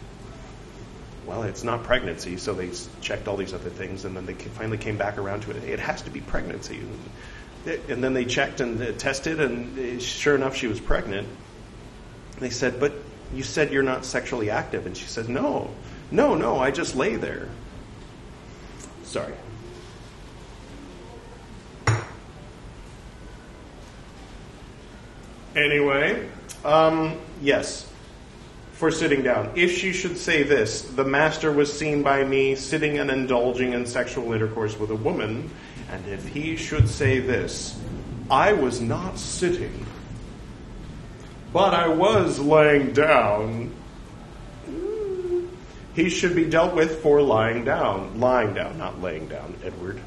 Well, 1.27 1.42
it's 1.44 1.64
not 1.64 1.85
pregnancy. 1.85 2.37
So 2.37 2.55
they 2.55 2.71
checked 3.01 3.29
all 3.29 3.37
these 3.37 3.55
other 3.55 3.71
things, 3.71 4.05
and 4.05 4.16
then 4.16 4.27
they 4.27 4.35
finally 4.35 4.79
came 4.79 4.97
back 4.97 5.18
around 5.18 5.42
to 5.42 5.51
it. 5.53 5.62
It 5.64 5.79
has 5.79 6.03
to 6.03 6.11
be 6.11 6.21
pregnancy. 6.21 6.81
And 7.66 8.03
then 8.03 8.14
they 8.14 8.25
checked 8.25 8.61
and 8.61 8.81
uh, 8.81 8.92
tested, 8.92 9.40
and 9.40 9.79
uh, 9.79 10.01
sure 10.01 10.35
enough, 10.35 10.57
she 10.57 10.66
was 10.66 10.81
pregnant. 10.81 11.29
They 12.38 12.51
said, 12.51 12.81
But 12.81 12.94
you 13.35 13.42
said 13.42 13.73
you're 13.73 13.83
not 13.83 14.05
sexually 14.05 14.51
active. 14.51 14.87
And 14.87 14.97
she 14.97 15.07
said, 15.07 15.29
No, 15.29 15.71
no, 16.11 16.35
no, 16.35 16.59
I 16.59 16.71
just 16.71 16.97
lay 16.97 17.16
there. 17.16 17.49
Sorry. 19.05 19.35
Anyway, 25.59 26.29
um, 26.64 27.18
yes, 27.42 27.90
for 28.73 28.92
sitting 28.92 29.23
down. 29.23 29.51
If 29.57 29.77
she 29.77 29.92
should 29.92 30.16
say 30.16 30.44
this, 30.44 30.83
the 30.83 31.05
master 31.05 31.51
was 31.51 31.77
seen 31.77 32.05
by 32.05 32.23
me 32.23 32.55
sitting 32.55 32.99
and 32.99 33.11
indulging 33.11 33.73
in 33.73 33.85
sexual 33.85 34.33
intercourse 34.33 34.79
with 34.79 34.90
a 34.90 34.97
woman, 34.97 35.51
and 35.90 36.07
if 36.07 36.29
he 36.29 36.55
should 36.55 36.88
say 36.88 37.18
this, 37.18 37.77
I 38.31 38.53
was 38.53 38.81
not 38.81 39.18
sitting, 39.18 39.85
but 41.53 41.75
I 41.75 41.88
was 41.88 42.38
laying 42.38 42.92
down, 42.92 43.75
he 45.94 46.09
should 46.09 46.37
be 46.37 46.44
dealt 46.44 46.77
with 46.77 47.03
for 47.03 47.21
lying 47.21 47.64
down. 47.64 48.21
Lying 48.21 48.55
down, 48.55 48.79
not 48.79 49.03
laying 49.03 49.27
down, 49.27 49.57
Edward. 49.64 50.01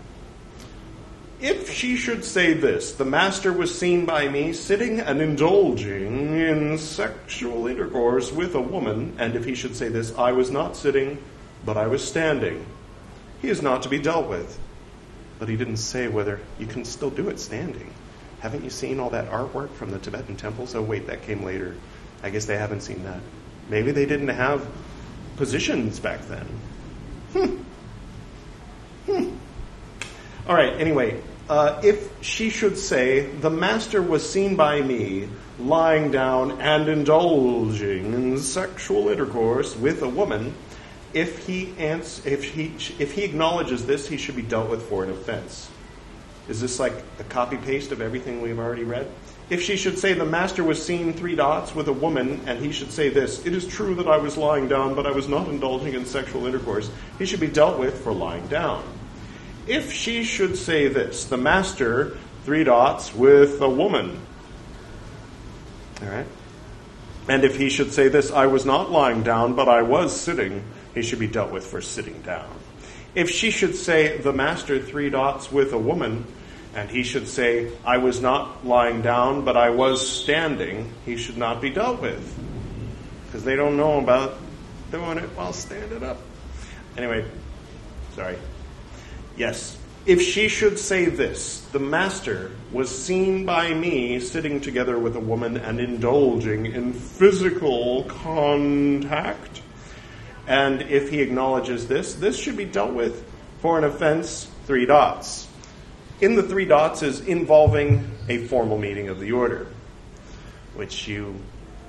If 1.41 1.71
she 1.71 1.95
should 1.95 2.23
say 2.23 2.54
this, 2.54 2.93
the 2.93 3.04
master 3.04 3.51
was 3.51 3.75
seen 3.75 4.06
by 4.06 4.30
me 4.30 4.54
sitting 4.54 4.99
and 4.99 5.19
indulging 5.19 6.36
in 6.39 6.77
sexual 6.77 7.65
intercourse 7.65 8.32
with 8.32 8.54
a 8.54 8.62
woman, 8.62 9.15
and 9.17 9.36
if 9.36 9.43
he 9.43 9.56
should 9.56 9.75
say 9.75 9.89
this, 9.89 10.15
I 10.15 10.34
was 10.34 10.51
not 10.51 10.77
sitting, 10.77 11.17
but 11.65 11.77
I 11.77 11.88
was 11.88 12.08
standing, 12.08 12.63
he 13.41 13.49
is 13.49 13.63
not 13.63 13.82
to 13.84 13.89
be 13.89 13.97
dealt 13.97 14.30
with. 14.30 14.60
But 15.39 15.49
he 15.49 15.58
didn't 15.58 15.77
say 15.77 16.08
whether 16.08 16.39
you 16.60 16.67
can 16.67 16.86
still 16.86 17.10
do 17.10 17.30
it 17.30 17.39
standing. 17.39 17.91
Haven't 18.41 18.63
you 18.63 18.69
seen 18.69 18.99
all 18.99 19.10
that 19.10 19.32
artwork 19.32 19.71
from 19.71 19.89
the 19.89 19.97
Tibetan 19.97 20.36
temples? 20.36 20.75
Oh, 20.75 20.84
wait, 20.84 21.08
that 21.08 21.23
came 21.23 21.43
later. 21.43 21.75
I 22.21 22.30
guess 22.30 22.45
they 22.45 22.58
haven't 22.58 22.82
seen 22.82 23.04
that. 23.06 23.19
Maybe 23.67 23.91
they 23.91 24.06
didn't 24.06 24.27
have 24.27 24.67
positions 25.38 25.99
back 25.99 26.21
then. 26.27 26.45
Hmm. 27.34 27.56
Hmm. 29.12 29.36
All 30.47 30.56
right, 30.56 30.73
anyway, 30.80 31.19
uh, 31.52 31.82
if 31.84 32.10
she 32.24 32.50
should 32.50 32.78
say, 32.78 33.26
The 33.26 33.50
master 33.50 34.02
was 34.02 34.28
seen 34.28 34.56
by 34.56 34.82
me 34.82 35.28
lying 35.60 36.10
down 36.10 36.62
and 36.62 36.88
indulging 36.88 38.14
in 38.14 38.38
sexual 38.38 39.10
intercourse 39.10 39.76
with 39.76 40.02
a 40.02 40.08
woman, 40.08 40.54
if 41.14 41.46
he, 41.46 41.74
ans- 41.78 42.26
if, 42.26 42.46
he, 42.46 42.74
if 43.00 43.12
he 43.12 43.26
acknowledges 43.26 43.86
this, 43.86 44.08
he 44.08 44.16
should 44.16 44.38
be 44.38 44.42
dealt 44.42 44.70
with 44.70 44.82
for 44.84 45.04
an 45.04 45.10
offense. 45.10 45.70
Is 46.48 46.62
this 46.62 46.80
like 46.80 46.94
a 47.20 47.26
copy 47.26 47.58
paste 47.58 47.92
of 47.92 48.00
everything 48.00 48.42
we've 48.42 48.58
already 48.58 48.86
read? 48.86 49.12
If 49.50 49.62
she 49.62 49.76
should 49.76 50.00
say, 50.00 50.14
The 50.14 50.26
master 50.26 50.64
was 50.64 50.82
seen 50.82 51.12
three 51.12 51.36
dots 51.36 51.76
with 51.76 51.90
a 51.90 51.94
woman, 51.94 52.40
and 52.46 52.64
he 52.64 52.72
should 52.72 52.94
say 52.94 53.10
this, 53.10 53.46
It 53.46 53.54
is 53.54 53.68
true 53.68 53.94
that 53.96 54.08
I 54.08 54.16
was 54.16 54.38
lying 54.38 54.70
down, 54.70 54.96
but 54.96 55.06
I 55.06 55.12
was 55.12 55.28
not 55.28 55.50
indulging 55.50 55.96
in 55.96 56.06
sexual 56.06 56.46
intercourse, 56.46 56.90
he 57.20 57.26
should 57.26 57.42
be 57.42 57.48
dealt 57.48 57.78
with 57.78 58.02
for 58.02 58.14
lying 58.14 58.48
down 58.48 58.86
if 59.67 59.91
she 59.91 60.24
should 60.24 60.58
say 60.58 60.88
this, 60.88 61.26
the 61.26 61.38
master, 61.38 62.17
three 62.43 62.63
dots, 62.63 63.13
with 63.13 63.62
a 63.62 63.69
woman. 63.69 64.19
All 66.02 66.08
right? 66.10 66.28
And 67.28 67.43
if 67.43 67.58
he 67.58 67.69
should 67.69 67.93
say 67.93 68.08
this, 68.08 68.32
I 68.32 68.47
was 68.47 68.65
not 68.65 68.91
lying 68.91 69.24
down, 69.24 69.56
but 69.56 69.69
I 69.69 69.84
was 69.84 70.19
sitting, 70.19 70.63
he 70.93 71.02
should 71.02 71.19
be 71.19 71.28
dealt 71.28 71.52
with 71.52 71.65
for 71.65 71.82
sitting 71.82 72.21
down. 72.21 72.50
If 73.13 73.30
she 73.30 73.52
should 73.52 73.76
say, 73.76 74.17
the 74.17 74.34
master, 74.34 74.82
three 74.82 75.10
dots, 75.10 75.52
with 75.52 75.74
a 75.74 75.78
woman, 75.78 76.26
and 76.74 76.89
he 76.89 77.04
should 77.04 77.28
say, 77.28 77.71
I 77.86 77.97
was 77.97 78.21
not 78.21 78.65
lying 78.65 79.02
down, 79.02 79.43
but 79.43 79.58
I 79.58 79.69
was 79.69 80.08
standing, 80.08 80.91
he 81.06 81.17
should 81.17 81.38
not 81.38 81.62
be 81.62 81.69
dealt 81.69 82.02
with. 82.02 82.39
Because 83.26 83.43
they 83.43 83.56
don't 83.56 83.78
know 83.78 84.00
about 84.00 84.38
doing 84.91 85.17
it 85.17 85.30
while 85.36 85.54
standing 85.54 86.04
up. 86.04 86.17
Anyway, 86.97 87.26
sorry. 88.15 88.38
Yes. 89.41 89.75
If 90.06 90.21
she 90.21 90.47
should 90.47 90.77
say 90.77 91.06
this, 91.06 91.62
the 91.71 91.80
master 91.80 92.51
was 92.71 92.95
seen 92.95 93.43
by 93.43 93.73
me 93.73 94.19
sitting 94.19 94.62
together 94.62 94.99
with 94.99 95.15
a 95.15 95.19
woman 95.19 95.58
and 95.58 95.80
indulging 95.80 96.67
in 96.67 96.93
physical 96.93 98.04
contact, 98.04 99.63
and 100.45 100.84
if 100.84 101.10
he 101.10 101.21
acknowledges 101.21 101.88
this, 101.88 102.13
this 102.13 102.38
should 102.38 102.56
be 102.56 102.65
dealt 102.65 102.93
with 102.93 103.25
for 103.62 103.80
an 103.80 103.84
offense, 103.84 104.47
three 104.67 104.86
dots. 104.86 105.47
In 106.19 106.36
the 106.36 106.43
three 106.43 106.65
dots 106.65 107.01
is 107.01 107.21
involving 107.21 108.12
a 108.30 108.45
formal 108.45 108.77
meeting 108.77 109.10
of 109.10 109.19
the 109.19 109.32
order, 109.32 109.65
which 110.75 111.08
you 111.08 111.34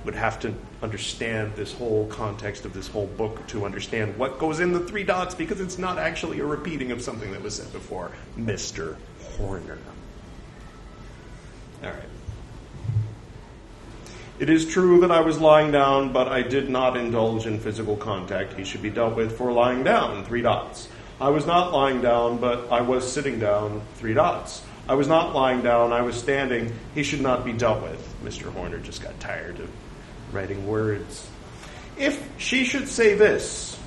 would 0.05 0.15
have 0.15 0.39
to 0.41 0.53
understand 0.81 1.53
this 1.55 1.73
whole 1.73 2.07
context 2.07 2.65
of 2.65 2.73
this 2.73 2.87
whole 2.87 3.07
book 3.07 3.45
to 3.47 3.65
understand 3.65 4.17
what 4.17 4.37
goes 4.39 4.59
in 4.59 4.73
the 4.73 4.79
three 4.79 5.03
dots 5.03 5.33
because 5.33 5.61
it's 5.61 5.77
not 5.77 5.97
actually 5.97 6.39
a 6.39 6.45
repeating 6.45 6.91
of 6.91 7.01
something 7.01 7.31
that 7.31 7.41
was 7.41 7.55
said 7.55 7.71
before. 7.71 8.11
Mr. 8.37 8.97
Horner. 9.37 9.77
All 11.83 11.89
right. 11.89 11.99
It 14.39 14.49
is 14.49 14.65
true 14.65 14.99
that 15.01 15.11
I 15.11 15.21
was 15.21 15.39
lying 15.39 15.71
down, 15.71 16.11
but 16.11 16.27
I 16.27 16.41
did 16.41 16.69
not 16.69 16.97
indulge 16.97 17.45
in 17.45 17.59
physical 17.59 17.95
contact. 17.95 18.53
He 18.53 18.63
should 18.63 18.81
be 18.81 18.89
dealt 18.89 19.15
with 19.15 19.37
for 19.37 19.51
lying 19.51 19.83
down. 19.83 20.25
Three 20.25 20.41
dots. 20.41 20.89
I 21.21 21.29
was 21.29 21.45
not 21.45 21.71
lying 21.71 22.01
down, 22.01 22.39
but 22.39 22.71
I 22.71 22.81
was 22.81 23.09
sitting 23.09 23.39
down. 23.39 23.81
Three 23.95 24.13
dots. 24.13 24.63
I 24.87 24.95
was 24.95 25.07
not 25.07 25.33
lying 25.33 25.61
down, 25.61 25.93
I 25.93 26.01
was 26.01 26.17
standing. 26.17 26.73
He 26.93 27.03
should 27.03 27.21
not 27.21 27.45
be 27.45 27.53
dealt 27.53 27.81
with. 27.81 28.15
Mr. 28.23 28.51
Horner 28.51 28.79
just 28.79 29.01
got 29.01 29.17
tired 29.21 29.59
of 29.59 29.69
writing 30.33 30.67
words. 30.67 31.27
If 31.97 32.27
she 32.37 32.65
should 32.65 32.87
say 32.87 33.13
this, 33.13 33.79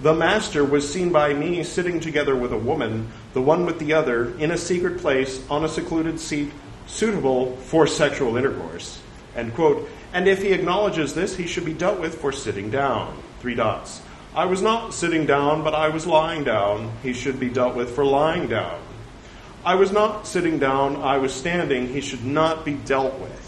the 0.00 0.14
master 0.14 0.64
was 0.64 0.90
seen 0.90 1.10
by 1.10 1.34
me 1.34 1.64
sitting 1.64 1.98
together 1.98 2.36
with 2.36 2.52
a 2.52 2.58
woman, 2.58 3.08
the 3.32 3.42
one 3.42 3.66
with 3.66 3.80
the 3.80 3.94
other, 3.94 4.38
in 4.38 4.52
a 4.52 4.56
secret 4.56 4.98
place, 4.98 5.44
on 5.50 5.64
a 5.64 5.68
secluded 5.68 6.20
seat, 6.20 6.52
suitable 6.86 7.56
for 7.56 7.86
sexual 7.86 8.36
intercourse. 8.36 9.00
End 9.34 9.54
quote. 9.54 9.88
And 10.12 10.28
if 10.28 10.40
he 10.40 10.52
acknowledges 10.52 11.14
this, 11.14 11.36
he 11.36 11.46
should 11.46 11.64
be 11.64 11.74
dealt 11.74 12.00
with 12.00 12.20
for 12.20 12.30
sitting 12.30 12.70
down. 12.70 13.20
Three 13.40 13.56
dots. 13.56 14.00
I 14.34 14.44
was 14.44 14.62
not 14.62 14.94
sitting 14.94 15.26
down, 15.26 15.64
but 15.64 15.74
I 15.74 15.88
was 15.88 16.06
lying 16.06 16.44
down. 16.44 16.92
He 17.02 17.12
should 17.12 17.40
be 17.40 17.48
dealt 17.48 17.74
with 17.74 17.90
for 17.90 18.04
lying 18.04 18.46
down. 18.46 18.80
I 19.64 19.74
was 19.74 19.90
not 19.90 20.26
sitting 20.28 20.60
down, 20.60 20.96
I 20.96 21.18
was 21.18 21.34
standing. 21.34 21.88
He 21.88 22.00
should 22.00 22.24
not 22.24 22.64
be 22.64 22.74
dealt 22.74 23.18
with 23.18 23.47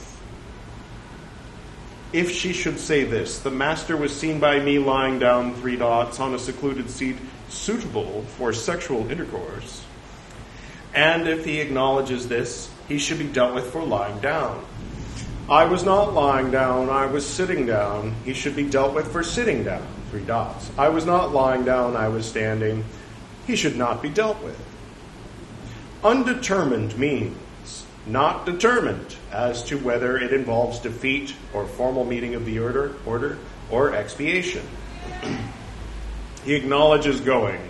if 2.13 2.31
she 2.31 2.53
should 2.53 2.79
say 2.79 3.05
this, 3.05 3.39
the 3.39 3.51
master 3.51 3.97
was 3.97 4.15
seen 4.15 4.41
by 4.41 4.59
me 4.59 4.79
lying 4.79 5.19
down 5.19 5.55
three 5.55 5.77
dots 5.77 6.19
on 6.19 6.35
a 6.35 6.39
secluded 6.39 6.91
seat 6.91 7.17
suitable 7.49 8.23
for 8.37 8.53
sexual 8.53 9.11
intercourse. 9.11 9.85
And 10.93 11.29
if 11.29 11.45
he 11.45 11.61
acknowledges 11.61 12.27
this, 12.27 12.71
he 12.89 12.99
should 12.99 13.19
be 13.19 13.29
dealt 13.29 13.55
with 13.55 13.71
for 13.71 13.85
lying 13.85 14.19
down. 14.21 14.65
I 15.49 15.65
was 15.65 15.85
not 15.85 16.13
lying 16.13 16.51
down, 16.51 16.91
I 16.91 17.07
was 17.07 17.27
sitting 17.27 17.67
down. 17.67 18.15
He 18.25 18.35
should 18.35 18.57
be 18.57 18.69
dealt 18.69 18.95
with 18.95 19.11
for 19.11 19.23
sitting 19.23 19.63
down. 19.63 19.87
Three 20.11 20.25
dots. 20.25 20.71
I 20.77 20.89
was 20.89 21.07
not 21.07 21.33
lying 21.33 21.65
down, 21.65 21.97
I 21.97 22.09
was 22.09 22.27
standing. 22.27 22.85
He 23.47 23.55
should 23.55 23.77
not 23.77 24.03
be 24.03 24.09
dealt 24.09 24.43
with. 24.43 24.59
Undetermined 26.03 26.99
means 26.99 27.37
not 28.07 28.47
determined 28.47 29.17
as 29.31 29.63
to 29.65 29.77
whether 29.79 30.17
it 30.19 30.33
involves 30.33 30.79
defeat 30.79 31.35
or 31.53 31.67
formal 31.67 32.05
meeting 32.05 32.35
of 32.35 32.45
the 32.45 32.59
order, 32.59 32.95
order 33.07 33.39
or 33.71 33.95
expiation. 33.95 34.67
he 36.45 36.55
acknowledges 36.55 37.21
going. 37.21 37.61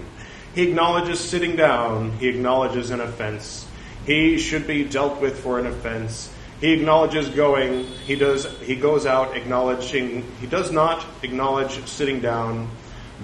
He 0.55 0.69
acknowledges 0.69 1.21
sitting 1.21 1.57
down. 1.57 2.12
He 2.19 2.29
acknowledges 2.29 2.90
an 2.90 3.01
offense. 3.01 3.66
he 4.07 4.38
should 4.38 4.66
be 4.66 4.85
dealt 4.85 5.21
with 5.21 5.38
for 5.38 5.59
an 5.59 5.66
offense. 5.66 6.33
He 6.61 6.73
acknowledges 6.73 7.29
going. 7.29 7.85
He 7.85 8.16
does. 8.16 8.47
He 8.61 8.77
goes 8.77 9.07
out 9.07 9.37
acknowledging. 9.37 10.31
He 10.40 10.47
does 10.47 10.71
not 10.71 11.05
acknowledge 11.23 11.87
sitting 11.87 12.21
down, 12.21 12.69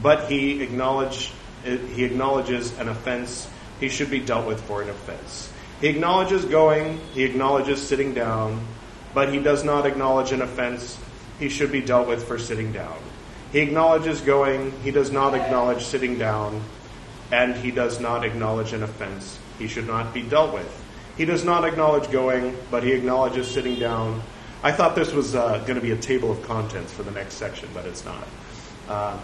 but 0.03 0.31
he 0.31 0.63
acknowledge. 0.63 1.33
He 1.65 2.05
acknowledges 2.05 2.79
an 2.79 2.89
offense. 2.89 3.49
He 3.81 3.89
should 3.89 4.11
be 4.11 4.21
dealt 4.21 4.47
with 4.47 4.61
for 4.63 4.81
an 4.81 4.89
offense. 4.89 5.53
He 5.81 5.89
acknowledges 5.89 6.45
going. 6.45 7.01
He 7.13 7.25
acknowledges 7.25 7.87
sitting 7.87 8.15
down, 8.15 8.67
but 9.13 9.33
he 9.33 9.41
does 9.41 9.63
not 9.63 9.85
acknowledge 9.85 10.33
an 10.33 10.43
offense. 10.43 10.99
He 11.39 11.49
should 11.49 11.71
be 11.71 11.83
dealt 11.83 12.09
with 12.09 12.25
for 12.25 12.39
sitting 12.39 12.73
down. 12.73 12.97
He 13.53 13.61
acknowledges 13.61 14.21
going. 14.23 14.73
He 14.83 14.91
does 14.91 15.11
not 15.11 15.35
acknowledge 15.35 15.85
sitting 15.85 16.19
down, 16.19 16.63
and 17.31 17.55
he 17.55 17.71
does 17.71 18.01
not 18.01 18.25
acknowledge 18.25 18.73
an 18.73 18.83
offense. 18.83 19.39
He 19.59 19.69
should 19.69 19.87
not 19.87 20.15
be 20.15 20.23
dealt 20.23 20.55
with. 20.55 20.85
He 21.17 21.25
does 21.25 21.45
not 21.45 21.65
acknowledge 21.65 22.11
going, 22.11 22.57
but 22.71 22.83
he 22.83 22.93
acknowledges 22.93 23.49
sitting 23.49 23.79
down. 23.79 24.23
I 24.63 24.73
thought 24.73 24.95
this 24.95 25.13
was 25.13 25.35
uh, 25.35 25.59
going 25.59 25.77
to 25.77 25.81
be 25.81 25.93
a 25.93 25.97
table 25.97 26.31
of 26.31 26.43
contents 26.43 26.93
for 26.93 27.03
the 27.03 27.11
next 27.11 27.35
section, 27.35 27.69
but 27.73 27.85
it's 27.85 28.05
not. 28.05 28.27
Uh, 28.89 29.19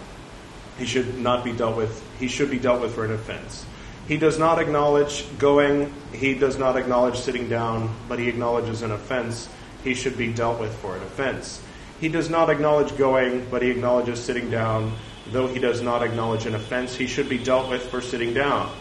he 0.77 0.85
should 0.85 1.19
not 1.19 1.43
be 1.43 1.51
dealt 1.51 1.77
with. 1.77 2.03
He 2.19 2.27
should 2.27 2.49
be 2.49 2.59
dealt 2.59 2.81
with 2.81 2.93
for 2.93 3.05
an 3.05 3.11
offense. 3.11 3.65
He 4.07 4.17
does 4.17 4.37
not 4.37 4.59
acknowledge 4.59 5.25
going. 5.37 5.93
He 6.11 6.33
does 6.33 6.57
not 6.57 6.75
acknowledge 6.75 7.17
sitting 7.17 7.47
down, 7.47 7.95
but 8.09 8.19
he 8.19 8.27
acknowledges 8.27 8.81
an 8.81 8.91
offense. 8.91 9.47
He 9.83 9.93
should 9.93 10.17
be 10.17 10.31
dealt 10.31 10.59
with 10.59 10.73
for 10.75 10.95
an 10.95 11.03
offense. 11.03 11.61
He 12.01 12.09
does 12.09 12.29
not 12.29 12.49
acknowledge 12.49 12.97
going, 12.97 13.47
but 13.49 13.61
he 13.61 13.69
acknowledges 13.69 14.21
sitting 14.21 14.49
down. 14.49 14.93
Though 15.31 15.47
he 15.47 15.59
does 15.59 15.81
not 15.81 16.03
acknowledge 16.03 16.45
an 16.45 16.55
offense, 16.55 16.95
he 16.95 17.07
should 17.07 17.29
be 17.29 17.37
dealt 17.37 17.69
with 17.69 17.83
for 17.83 18.01
sitting 18.01 18.33
down. 18.33 18.75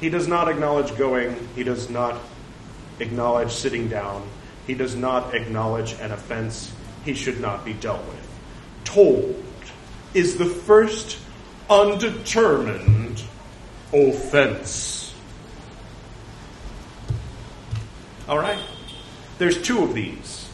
He 0.00 0.10
does 0.10 0.26
not 0.26 0.48
acknowledge 0.48 0.96
going. 0.96 1.48
He 1.54 1.62
does 1.62 1.88
not 1.88 2.20
acknowledge 2.98 3.52
sitting 3.52 3.88
down. 3.88 4.26
He 4.66 4.74
does 4.74 4.96
not 4.96 5.34
acknowledge 5.34 5.92
an 6.00 6.10
offense 6.10 6.72
he 7.04 7.14
should 7.14 7.40
not 7.40 7.64
be 7.64 7.74
dealt 7.74 8.04
with. 8.06 8.40
Told 8.84 9.40
is 10.14 10.36
the 10.36 10.46
first 10.46 11.18
undetermined 11.70 12.93
offense. 13.94 15.14
All 18.28 18.38
right? 18.38 18.58
There's 19.38 19.62
two 19.62 19.82
of 19.84 19.94
these. 19.94 20.48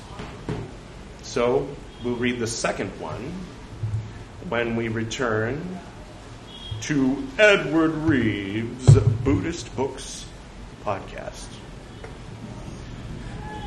So 1.23 1.69
we'll 2.05 2.17
read 2.17 2.39
the 2.39 2.47
second 2.47 2.91
one 3.01 3.33
when 4.49 4.77
we 4.77 4.89
return 4.89 5.79
to 6.83 7.27
Edward 7.39 7.93
Reeves' 7.93 8.99
Buddhist 9.25 9.75
Books 9.77 10.27
podcast. 10.85 11.47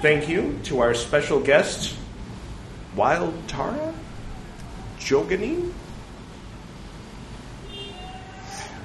Thank 0.02 0.28
you 0.28 0.60
to 0.64 0.82
our 0.82 0.94
special 0.94 1.40
guest, 1.40 1.96
Wild 2.96 3.48
Tara 3.48 3.94
Jogani. 5.00 5.72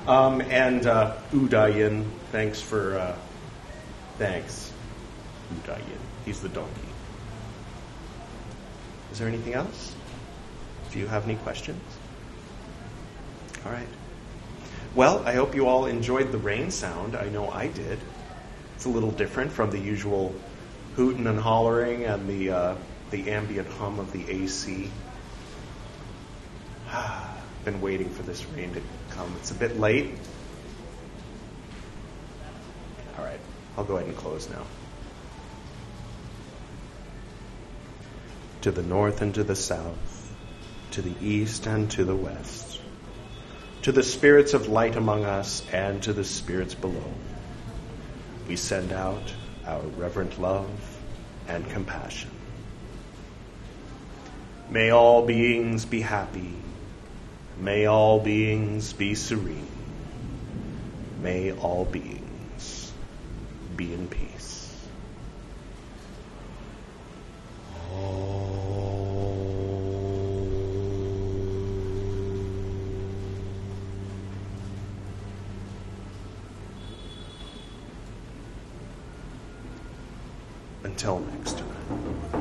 Um, 0.08 0.40
and 0.40 0.86
uh, 0.86 1.16
Udayan, 1.32 2.06
thanks 2.32 2.62
for 2.62 2.96
uh, 2.96 3.14
thanks, 4.16 4.72
Udayan. 5.52 5.82
He's 6.24 6.40
the 6.40 6.48
donkey. 6.48 6.72
Is 9.12 9.18
there 9.18 9.28
anything 9.28 9.52
else? 9.52 9.94
Do 10.92 10.98
you 10.98 11.06
have 11.08 11.24
any 11.24 11.34
questions? 11.34 11.82
All 13.66 13.72
right. 13.72 13.86
Well, 14.94 15.22
I 15.26 15.34
hope 15.34 15.54
you 15.54 15.68
all 15.68 15.84
enjoyed 15.84 16.32
the 16.32 16.38
rain 16.38 16.70
sound. 16.70 17.14
I 17.14 17.28
know 17.28 17.50
I 17.50 17.66
did. 17.66 17.98
It's 18.76 18.86
a 18.86 18.88
little 18.88 19.10
different 19.10 19.52
from 19.52 19.70
the 19.70 19.78
usual 19.78 20.34
hooting 20.96 21.26
and 21.26 21.38
hollering 21.38 22.06
and 22.06 22.26
the 22.26 22.50
uh, 22.50 22.74
the 23.10 23.30
ambient 23.30 23.68
hum 23.68 23.98
of 23.98 24.10
the 24.12 24.26
AC. 24.30 24.90
Been 27.68 27.82
waiting 27.82 28.08
for 28.08 28.22
this 28.22 28.46
rain 28.46 28.72
to 28.72 28.80
come. 29.10 29.30
It's 29.40 29.50
a 29.50 29.54
bit 29.54 29.78
late. 29.78 30.14
All 33.18 33.24
right, 33.26 33.40
I'll 33.76 33.84
go 33.84 33.96
ahead 33.96 34.08
and 34.08 34.16
close 34.16 34.48
now. 34.48 34.62
To 38.62 38.70
the 38.70 38.82
north 38.82 39.20
and 39.20 39.34
to 39.34 39.44
the 39.44 39.54
south, 39.54 40.34
to 40.92 41.02
the 41.02 41.12
east 41.20 41.66
and 41.66 41.90
to 41.90 42.06
the 42.06 42.16
west, 42.16 42.80
to 43.82 43.92
the 43.92 44.02
spirits 44.02 44.54
of 44.54 44.68
light 44.68 44.96
among 44.96 45.26
us 45.26 45.62
and 45.70 46.02
to 46.04 46.14
the 46.14 46.24
spirits 46.24 46.74
below, 46.74 47.12
we 48.48 48.56
send 48.56 48.94
out 48.94 49.34
our 49.66 49.82
reverent 49.82 50.40
love 50.40 50.70
and 51.46 51.68
compassion. 51.68 52.30
May 54.70 54.88
all 54.88 55.26
beings 55.26 55.84
be 55.84 56.00
happy. 56.00 56.54
May 57.60 57.86
all 57.86 58.20
beings 58.20 58.92
be 58.92 59.16
serene. 59.16 59.66
May 61.20 61.50
all 61.52 61.84
beings 61.84 62.92
be 63.76 63.92
in 63.92 64.06
peace. 64.06 64.76
Until 80.84 81.18
next 81.18 81.58
time. 81.58 82.37